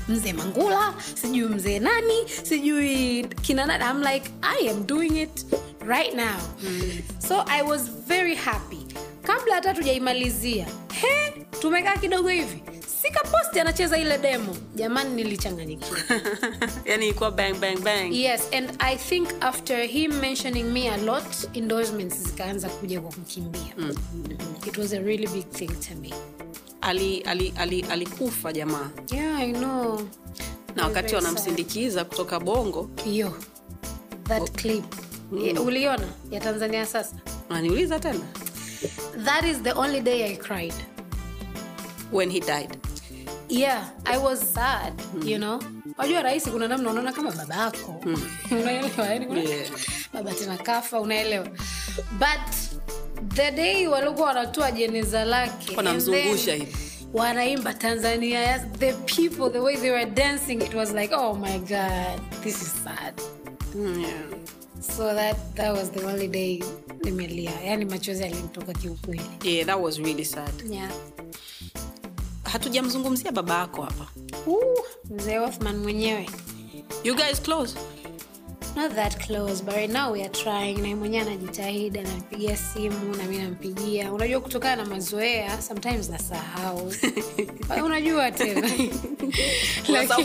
[0.09, 3.85] mzee mangula sijui mzee nani sijui kina nani.
[3.85, 5.45] I'm like I am doing it
[5.87, 6.39] right now.
[7.19, 8.87] So I was very happy.
[9.23, 12.63] Kabla hata tujaimalizia he tumekaa kidogo hivi.
[13.03, 14.57] Sikaposti anacheza ile demo.
[14.75, 15.99] Jamani nilichanganyikiwa.
[16.85, 18.13] Yani ilikuwa bang bang bang.
[18.13, 21.25] Yes and i think after him mentioning me a lot
[21.55, 23.75] endorsements zikaanza kuja kwa kukimbia.
[23.79, 23.95] Mm.
[24.67, 26.11] it was a really big thing to me
[26.85, 28.91] ali, ali, ali, alikufa jamaa.
[29.13, 30.01] Yeah i know.
[30.77, 32.91] Na wakati wanamsindikiza kutoka bongo.
[33.07, 33.33] Yo,
[34.25, 34.85] that clip.
[35.43, 36.07] Yeah, uliona?
[36.31, 37.17] Ya tanzania sasa?
[37.51, 38.21] Naniuliza tena?
[39.25, 40.75] That is the only day i cried.
[42.13, 42.79] When he died.
[43.49, 44.93] Yeah i was sad
[45.25, 45.61] you know?
[45.99, 48.23] Wajua rahisi kuna namna unaona kama babako mm.
[48.61, 49.71] unaelewa yani Yeah.
[50.13, 51.47] baba tena kafa unaelewa.
[52.19, 52.74] But
[53.35, 56.77] the day walikuwa wanatoa jeneza lake Wanamzungusha hivi.
[57.15, 61.59] wanaimba tanzania yes, the people the way they were dancing it was like oh my
[61.59, 63.15] god this is sad.
[63.75, 64.13] Mm, yeah.
[64.97, 66.63] so that that was the only day
[67.05, 67.51] nimelia.
[67.67, 69.23] Yani machozi yalimtoka kiukweli.
[69.43, 70.53] Yeah that was really sad.
[70.71, 70.91] Yeah.
[72.45, 74.07] hatujamzungumzia baba yako hapa.
[75.11, 76.29] Mzee othman mwenyewe.
[77.05, 77.77] You guys close
[78.77, 80.75] not that close but right now we are trying.
[80.83, 84.13] Na mwenyewe anajitahidi anampigia simu na mi nampigia.
[84.13, 86.93] Unajua kutokana na mazoea sometimes nasahau.
[87.85, 88.71] Unajua tena.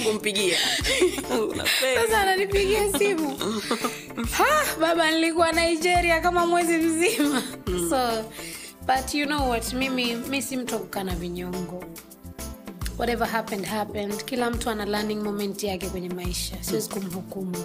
[0.06, 0.58] Kumpigia.
[1.96, 3.38] Sasa ananipigia simu.
[4.32, 7.44] Ha, baba nilikuwa nigeria kama mwezi mzima.
[7.90, 8.24] So
[8.88, 11.84] but you know what mimi mi si mtu wa kukaa na vinyongo
[13.00, 14.26] whatever happened happened.
[14.26, 16.64] Kila mtu ana learning moment yake kwenye maisha.
[16.64, 17.58] Siwezi kumhukumu.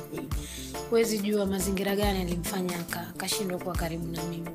[0.91, 4.49] Huwezi jua mazingira gani alimfanya aka- akashindwa kuwa karibu na mimi.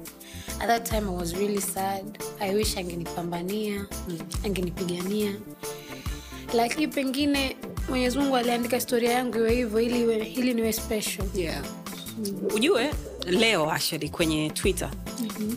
[0.60, 2.20] At that time i was really sad.
[2.40, 3.86] I wish angenipambania
[4.46, 5.36] angenipigania.
[6.54, 7.56] Lakini pengine
[7.90, 11.26] mwenyezi mungu aliandika historia yangu iwe hivyo ili, iwe- ili niwe special.
[11.36, 11.64] Yeah.
[12.56, 12.94] ujue
[13.26, 14.92] leo actually kwenye twitter.
[15.22, 15.56] Mhm.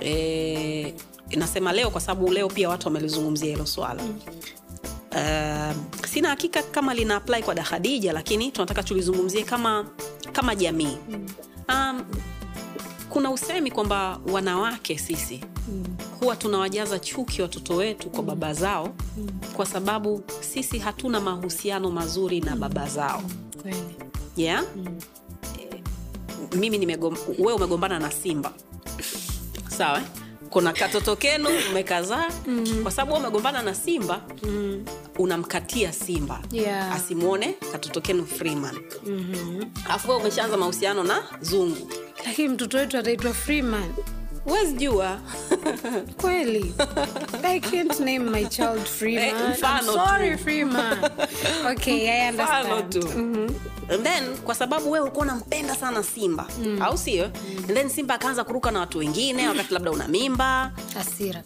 [0.00, 0.94] eh,
[1.30, 4.02] inasema leo kwa sababu leo pia watu wamelizungumzia hilo swala.
[5.12, 9.86] Uh, sina hakika kama lina apply kwa dahadija lakini tunataka tulizungumzie kama
[10.32, 10.96] kama jamii.
[11.68, 12.04] Um,
[13.10, 15.40] kuna usemi kwamba wanawake sisi
[16.20, 18.94] huwa tunawajaza chuki watoto wetu kwa baba zao
[19.56, 23.22] kwa sababu sisi hatuna mahusiano mazuri na baba zao.
[23.64, 23.72] Mm.
[24.36, 24.64] yeah?
[26.56, 28.52] mimi nimegom, we umegombana na simba.
[29.68, 30.02] Sawa?
[30.50, 32.82] Kuna katoto kenu mmekazaa mm.
[32.82, 34.84] kwa sababu umegombana na simba mm.
[35.18, 36.92] unamkatia simba Yeah.
[36.96, 38.74] asimwone katoto kenu freeman
[39.06, 39.70] mm-hmm.
[39.88, 41.90] afu umeshaanza mahusiano na zungu
[42.26, 43.92] lakini mtoto wetu ataitwa freeman
[44.46, 45.18] huwezi jua.
[46.20, 46.74] Kweli.
[47.42, 49.24] I can't name my child freeman.
[49.24, 50.38] Eh, I'm mfano sorry tu.
[50.42, 50.98] freeman.
[51.72, 52.92] Okay i understand.
[52.92, 53.08] tu.
[53.94, 56.82] And then kwa sababu wewe ulikuwa unampenda sana simba mm.
[56.82, 57.24] au sio?
[57.24, 60.72] And then simba akaanza kuruka na watu wengine wakati labda una mimba.
[60.94, 61.42] Hasira.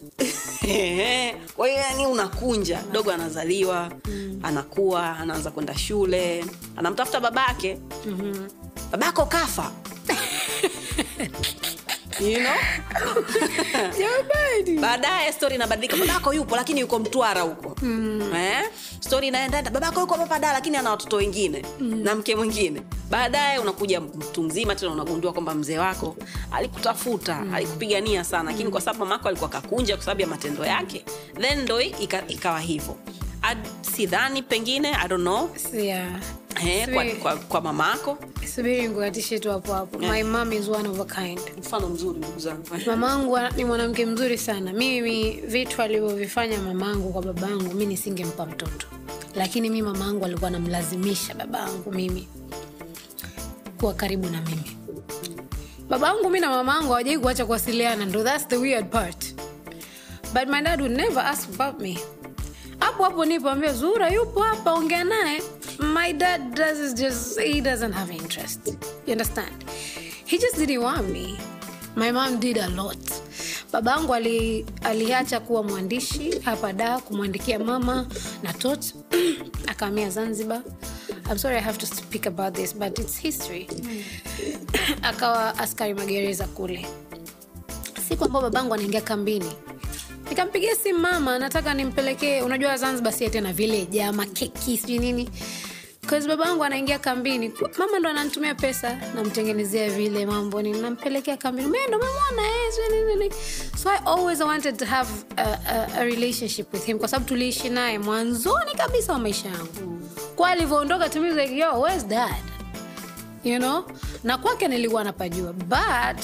[1.55, 2.81] Kwa hiyo yani unakunja.
[2.91, 4.39] Dogo anazaliwa mm.
[4.43, 6.45] anakuwa anaanza kwenda shule
[6.77, 7.77] anamtafuta babake.
[8.05, 8.49] Mm-hmm.
[8.91, 9.71] babako kafa
[12.21, 12.55] you know?
[14.81, 18.33] baadaye stori inabadilika babako yupo lakini yuko mtwara huko mm.
[18.35, 18.63] eh?
[18.99, 22.03] stori inaendaenda babako yuko papada lakini ana watoto wengine mm.
[22.03, 26.15] na mke mwingine baadaye unakuja mtu mzima tena unagundua kwamba mzee wako
[26.51, 27.53] alikutafuta mm.
[27.53, 31.05] alikupigania sana lakini kwa sababu mamako alikuwa kakunja kwa sababu ya matendo yake
[31.41, 33.20] then ndo ika, ikawa hivyo Ad-
[33.81, 35.49] sidhani pengine i don't know.
[35.73, 36.19] Yeah.
[36.59, 38.17] He, kwa, kwa, kwa mamako.
[38.55, 39.99] Subiri nguatishe tu hapo hapo.
[39.99, 41.39] My mom is one of a kind.
[41.59, 42.63] Mfano mzuri ndugu zangu.
[42.87, 44.73] Mamangu ni mwanamke mzuri sana.
[44.73, 48.87] Mimi vitu alivyovifanya mamangu kwa babangu mi nisingempa mtoto.
[49.35, 52.27] Lakini mi mamangu alikuwa anamlazimisha babangu mimi
[53.79, 54.77] kuwa karibu na mimi.
[55.89, 59.33] Babangu mi na mamangu hawajai kuacha kuwasiliana ndo thats the weird part.
[60.33, 61.99] But my dad would never ask about me
[62.81, 65.41] hapo hapo nipo ambia zura yupo hapa ongea naye.
[65.79, 68.67] My dad does just he doesn't have interest.
[69.07, 69.65] You understand?
[70.25, 71.37] He just didn't want me.
[71.95, 72.97] My mom did a lot.
[73.71, 78.05] Babangu ali, aliacha kuwa mwandishi hapa da kumwandikia mama
[78.43, 78.85] na tot.
[79.71, 80.61] Akaamia zanzibar.
[81.29, 83.67] I'm sorry I have to speak about this but it's history.
[85.01, 86.85] Akawa askari magereza kule.
[88.07, 89.51] Siku ambao babangu anaingia kambini
[90.29, 95.29] nikampigia simu mama nataka nimpelekee unajua zanzibar si tena village ama keki sijui nini.
[96.09, 101.67] Cause yangu anaingia kambini mama ndo ananitumia pesa namtengenezea vile mambo nini nampelekea kambini.
[101.67, 102.47] Mendo mamona
[103.83, 103.89] so
[106.85, 110.01] him kwa sababu tuliishi naye mwanzoni kabisa wa maisha yangu.
[110.35, 111.21] Kwa alivyoondoka to
[113.43, 113.83] you know?
[114.23, 116.23] Na kwake nilikuwa napajua but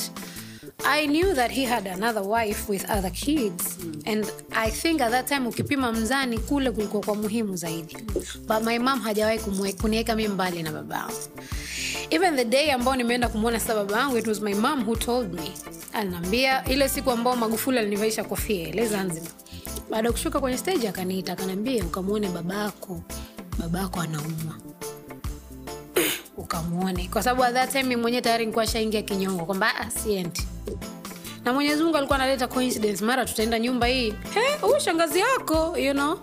[0.90, 3.78] i knew that he had another wife with other kids.
[4.06, 4.26] And
[4.56, 7.98] i think at that time ukipima mzani kule kulikuwa kwa muhimu zaidi.
[8.48, 9.40] But my mom hajawahi
[9.82, 11.14] kuniweka mi mbali na babangu
[12.10, 15.34] even the day ambao nimeenda kumwona sasa baba yangu it was my mom who told
[15.34, 15.52] me.
[15.94, 19.32] Alinaambia ile siku ambao magufuli alinivaisha kofia ile zanzibar.
[19.90, 23.02] Baada ya kushuka kwenye stage akaniita akanaambia ukamwone babako.
[23.60, 24.56] Babako anaumwa
[26.38, 30.42] ukamwone kwa sababu at that time mimi mwenyewe tayari nikuwa shaingia kinyongo kwamba "Ah, siendi.
[31.46, 33.06] Na mwenyezi mungu alikuwa analeta coincidence.
[33.06, 34.14] Mara tutaenda nyumba hii.
[34.62, 36.20] Huyu shangazi yako you know.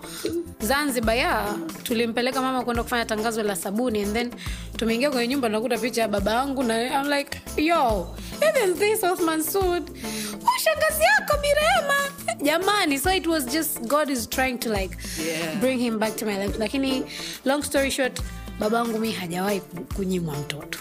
[0.59, 1.45] Zanzibar ya
[1.83, 4.31] tulimpeleka mama kwenda kufanya tangazo la sabuni and then
[4.77, 8.07] tumeingia kwenye nyumba nakuta picha ya baba yangu na I'm like yo
[8.41, 9.83] even this Othman Sud
[10.31, 11.95] huyu shangazi yako birema.
[12.43, 14.97] Jamani so it was just god is trying to like
[15.27, 15.55] Yeah.
[15.59, 16.57] bring him back to my life.
[16.59, 17.03] Lakini
[17.45, 18.19] long story short
[18.59, 19.61] babangu mi hajawahi
[19.95, 20.79] kunyimwa mtoto.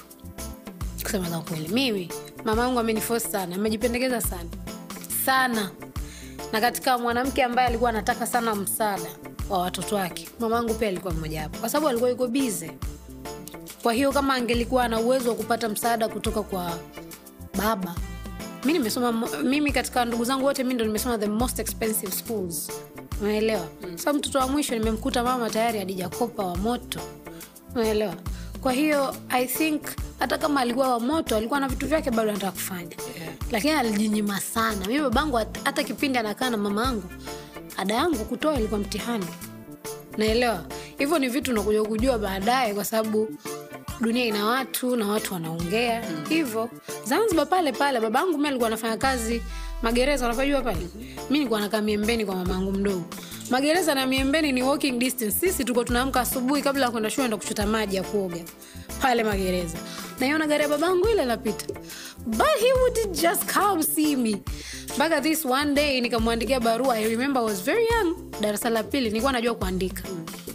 [1.03, 2.09] Kusema za kweli mimi
[2.45, 4.51] mama angu amenifosi sana amejipendekeza sana.
[5.25, 5.71] Sana.
[6.53, 9.11] Na katika mwanamke ambaye alikuwa anataka sana msaada
[9.51, 11.59] wa watoto wake mama yangu pia alikuwa mmoja wapo.
[11.59, 12.71] Kwa sababu alikuwa yuko bize
[13.83, 16.79] kwa hiyo kama angelikuwa ana uwezo wa kupata msaada kutoka kwa
[17.59, 17.95] baba
[18.65, 22.71] mi nimesoma mimi katika ndugu zangu wote mi ndo nimesoma the most expensive schools.
[23.23, 23.99] Unaelewa mm.
[23.99, 27.01] sa mtoto wa mwisho nimemkuta mama tayari adijakopa wa moto
[27.75, 28.15] unaelewa?
[28.61, 29.83] Kwa hiyo i think
[30.19, 32.81] hata kama alikuwa wa moto alikuwa na vitu vyake bado anataka kufanya.
[33.21, 33.33] Yeah.
[33.51, 34.87] lakini alijinyima sana.
[34.87, 37.03] Mimi babangu hata kipindi anakaa na mama yangu
[37.77, 39.27] ada yangu kutoa ilikuwa mtihani.
[40.19, 40.65] Naelewa
[40.99, 43.29] hivyo ni vitu nakuja kujua baadaye kwa sababu
[44.01, 46.03] dunia ina watu na watu wanaongea.
[46.29, 46.71] Hivyo
[47.05, 49.43] zanzibar pale pale babangu mi alikuwa anafanya kazi
[49.83, 50.89] magereza unapajua pale?
[51.31, 53.05] Mi nikuwa nakaa miembeni kwa mamangu mdogo
[53.51, 55.39] magereza na miembeni ni walking distance.
[55.41, 58.37] Sisi tuko tunaamka asubuhi kabla ya kwenda shule ndo kuchota maji ya kuoga.
[59.03, 59.79] Pale magereza.
[60.21, 61.67] Naiona gari ya babangu ile napita
[62.27, 64.43] but he would just come see me.
[64.97, 66.95] Mpaka this one day nikamwandikia barua.
[66.97, 68.31] I remember I was very young.
[68.41, 70.03] Darasa la pili nilikuwa najua kuandika.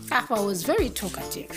[0.10, 1.48] Alafu i was very talkative.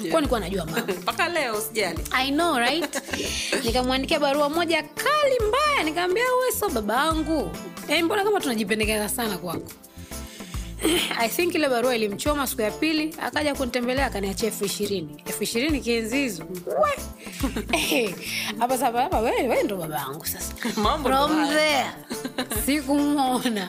[0.00, 0.10] Yeah.
[0.10, 0.92] kwa nilikuwa najua mambo.
[1.02, 2.98] Mpaka leo sijali i know right?
[3.64, 5.82] Nikamwandikia barua moja kali mbaya.
[5.84, 7.50] Nikaambia uwe so babangu.
[7.88, 9.70] Eh, mbona kama tunajipendekeza sana kwako
[11.24, 15.22] i think ile barua ilimchoma siku ya pili akaja kunitembelea akaniachia elfu ishirini.
[15.26, 16.44] Elfu ishirini kienzi hizo
[18.58, 20.54] hapa sasa hapa wewe wewe ndo baba yangu sasa.
[20.76, 21.92] Mambo ndo from haya.
[22.66, 23.68] sikumwona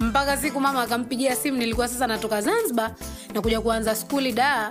[0.00, 2.94] mpaka siku mama akampigia simu nilikuwa sasa natoka zanzibar
[3.34, 4.70] na kuja kuanza skuli daa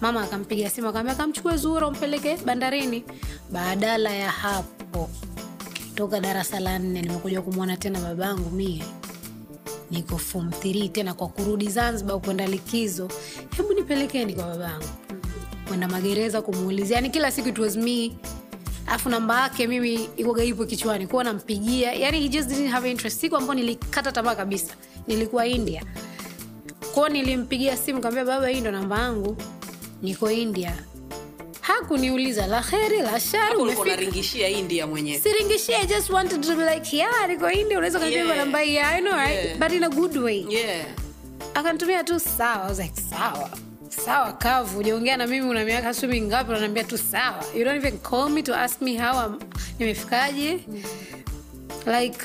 [0.00, 3.04] mama akampiga simu akaambia kamchukue Zuhura umpeleke bandarini.
[3.50, 5.10] Badala ya hapo
[5.94, 8.82] toka darasa la nne nimekuja kumwona tena babangu mie
[9.92, 13.08] niko form 3 tena kwa kurudi zanzibar kwenda likizo.
[13.56, 14.84] Hebu nipelekeni kwa babangu.
[15.68, 16.96] Kwenda magereza kumuulizia.
[16.96, 17.76] Yani kila siku it was
[19.08, 21.06] namba yake mimi ikoga ipo kichwani.
[21.06, 21.92] Kuwa nampigia.
[21.92, 23.20] Yani he just didn't have interest.
[23.20, 24.74] Siku ambao nilikata tamaa kabisa.
[25.06, 25.84] Nilikuwa india.
[26.94, 29.36] Kwao nilimpigia simu kaambia baba hii ndo namba yangu.
[30.02, 30.76] Niko india
[31.62, 34.02] hakuniuliza la heri la shari hapo ulikuwa umefika.
[34.02, 35.18] unaringishia india mwenyewe.
[35.18, 38.36] Siringishie i just wanted to be like yeah niko india unaweza kanipiga Yeah.
[38.36, 39.44] namba hii i know right?
[39.44, 39.58] Yeah.
[39.58, 40.46] but in a good way.
[40.48, 40.86] Yeah.
[41.54, 43.50] Akanitumia tu sawa I was like sawa
[44.04, 46.50] sawa kavu ujaongea na mimi una miaka sumi ngapi?
[46.50, 47.44] Unaniambia tu sawa.
[47.56, 49.40] You don't even call me to ask me how I'm-
[49.78, 50.60] nimefikaje?
[51.86, 52.18] Like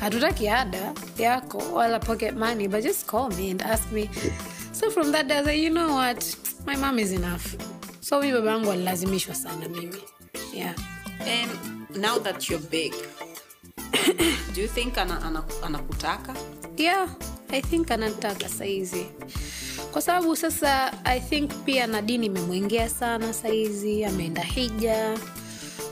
[0.00, 4.10] hatutaki ada yako wala pocket money but just call me and ask me.
[4.72, 6.36] So from that day I was like, you know what?
[6.66, 7.54] My mom is enough
[8.04, 9.96] so mi baba yangu alilazimishwa sana mimi.
[10.54, 10.74] Yeah.
[11.20, 11.50] And
[11.96, 12.92] now that you're big
[14.54, 16.34] do you think ana- ana- anakutaka?
[16.76, 17.08] Yeah
[17.50, 19.06] i think anataka saizi.
[19.92, 25.18] Kwa sababu sasa i think pia na dini imemwingia sana saizi ameenda hija.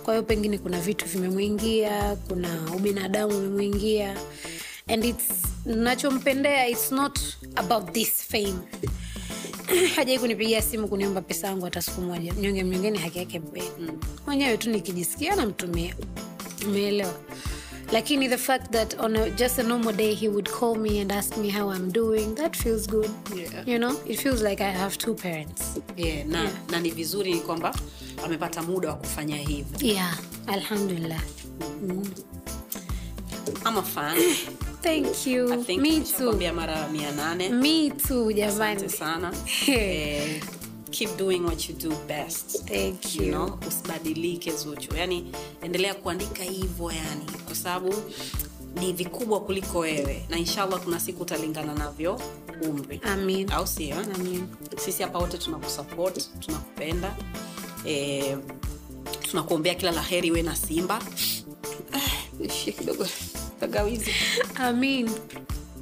[0.03, 4.17] Kwa hiyo pengine kuna vitu vimemwingia kuna ubinadamu umemwingia.
[4.89, 5.25] And its
[5.67, 7.19] nachompendea its not
[7.57, 8.59] about this fame
[9.97, 12.33] hajai kunipigia simu kuniomba pesa yangu hata siku moja.
[12.35, 13.93] Mnyonge mnyongeni haki yake mpeni
[14.27, 15.95] mwenyewe tu nikijisikia namtumia.
[16.67, 17.15] Umeelewa?
[17.93, 21.13] Lakini the fact that on a, just a normal day he would call me and
[21.13, 23.11] ask me how i'm doing that feels good.
[23.37, 23.69] Yeah.
[23.69, 23.95] you know?
[24.07, 25.81] It feels like i have two parents.
[25.97, 27.75] Yeah, na, na ni vizuri ni kwamba
[28.25, 29.89] amepata muda wa kufanya hivyo.
[29.89, 30.19] Yeah.
[30.47, 31.21] Alhamdulillah.
[33.65, 34.17] Ama fan
[34.83, 35.53] thank you.
[35.53, 36.33] I think me too.
[36.55, 37.61] mara mia nane.
[37.61, 38.89] Me too jamani.
[38.91, 39.33] sana.
[39.69, 40.41] Eh,
[40.91, 42.69] keep doing what you do best.
[42.69, 43.33] Thank you you.
[43.33, 47.95] know, usibadilike zuchu yani endelea kuandika hivyo yani kwa sababu
[48.75, 52.21] ni vikubwa kuliko wewe na inshallah kuna siku utalingana navyo
[52.69, 53.01] umri.
[53.05, 53.53] Amin.
[53.53, 53.97] Au sio?
[54.85, 57.17] Sisi hapa wote tunakusupport tunakupenda.
[57.87, 58.37] E,
[59.31, 61.01] tunakuombea kila la heri we na simba.
[61.93, 63.07] Ah, kidogo
[63.63, 64.11] tagawizi
[64.59, 65.07] amin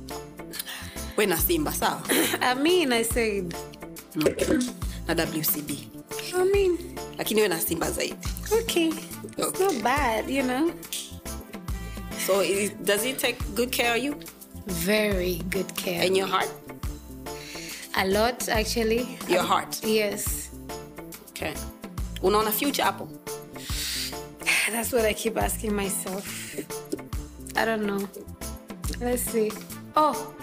[1.16, 2.02] we na simba sawa?
[2.52, 3.54] Amin i said.
[4.16, 4.58] Okay.
[5.08, 5.70] na wcb
[6.36, 6.76] amin
[7.18, 8.16] lakini we na simba zaidi.
[8.52, 8.92] okay.
[9.38, 10.72] It's not bad you know.
[12.18, 14.14] So is, does it take good care of you?
[14.66, 16.04] Very good care.
[16.04, 16.48] And your heart?
[17.96, 19.18] A lot actually.
[19.28, 19.80] Your heart?
[19.82, 20.50] Yes.
[21.30, 21.54] Okay.
[22.22, 23.08] unaona future hapo
[24.72, 26.49] that's what i keep asking myself
[27.60, 28.08] I don't know.
[29.00, 29.52] Let's see.
[29.94, 30.34] Oh.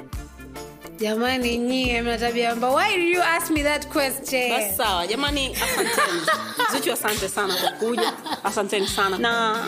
[1.00, 2.74] Jamani nyie mna tabia mbaya.
[2.76, 4.50] Why did you ask me that question?
[4.52, 6.22] basi sawa jamani asanteni
[6.74, 8.14] zuchu asante sana kwa kuja
[8.44, 9.64] asanteni sana na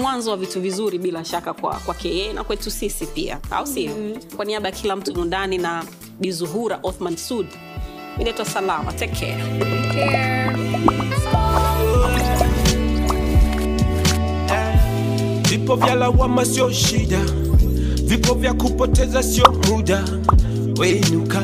[0.00, 3.90] mwanzo wa vitu vizuri bila shaka kwa kwake yeye na kwetu sisi pia au sio
[3.96, 4.36] mm-hmm.
[4.36, 5.84] kwa niaba ya kila mtu mundani na
[6.20, 7.46] bizuhura othman sud
[8.20, 9.44] inaitwa salama take care
[9.94, 10.97] Care.
[15.50, 17.20] Vipo vya lawama sio shida.
[18.04, 20.04] Vipo vya kupoteza sio muda.
[20.78, 21.40] Wenuka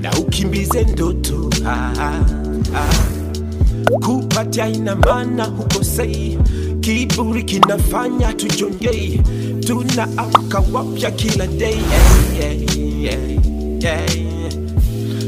[0.00, 1.50] na ukimbize ndoto.
[1.66, 2.20] Ah, ah,
[2.76, 2.94] ah.
[4.06, 6.38] kupatia ina maana hukosei.
[6.80, 9.20] Kiburi kinafanya tujongei.
[9.66, 11.76] Tunaamka wapya kila day.
[12.40, 13.38] Hey, hey, hey,
[13.80, 14.50] hey.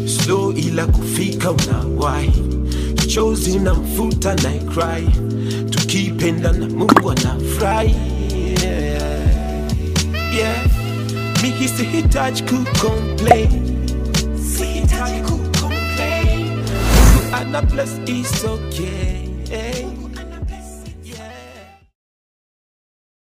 [0.07, 2.30] slow ila kufika unawai.
[3.07, 5.09] Chozi na mfuta na cry
[5.91, 7.97] tukipenda na mungu anafurahi
[8.62, 9.20] yeah.
[10.36, 10.66] yeah.
[11.43, 13.49] mimi sihitaji kucomplain
[14.57, 19.09] sihitaji kucomplain mungu ana bless is okay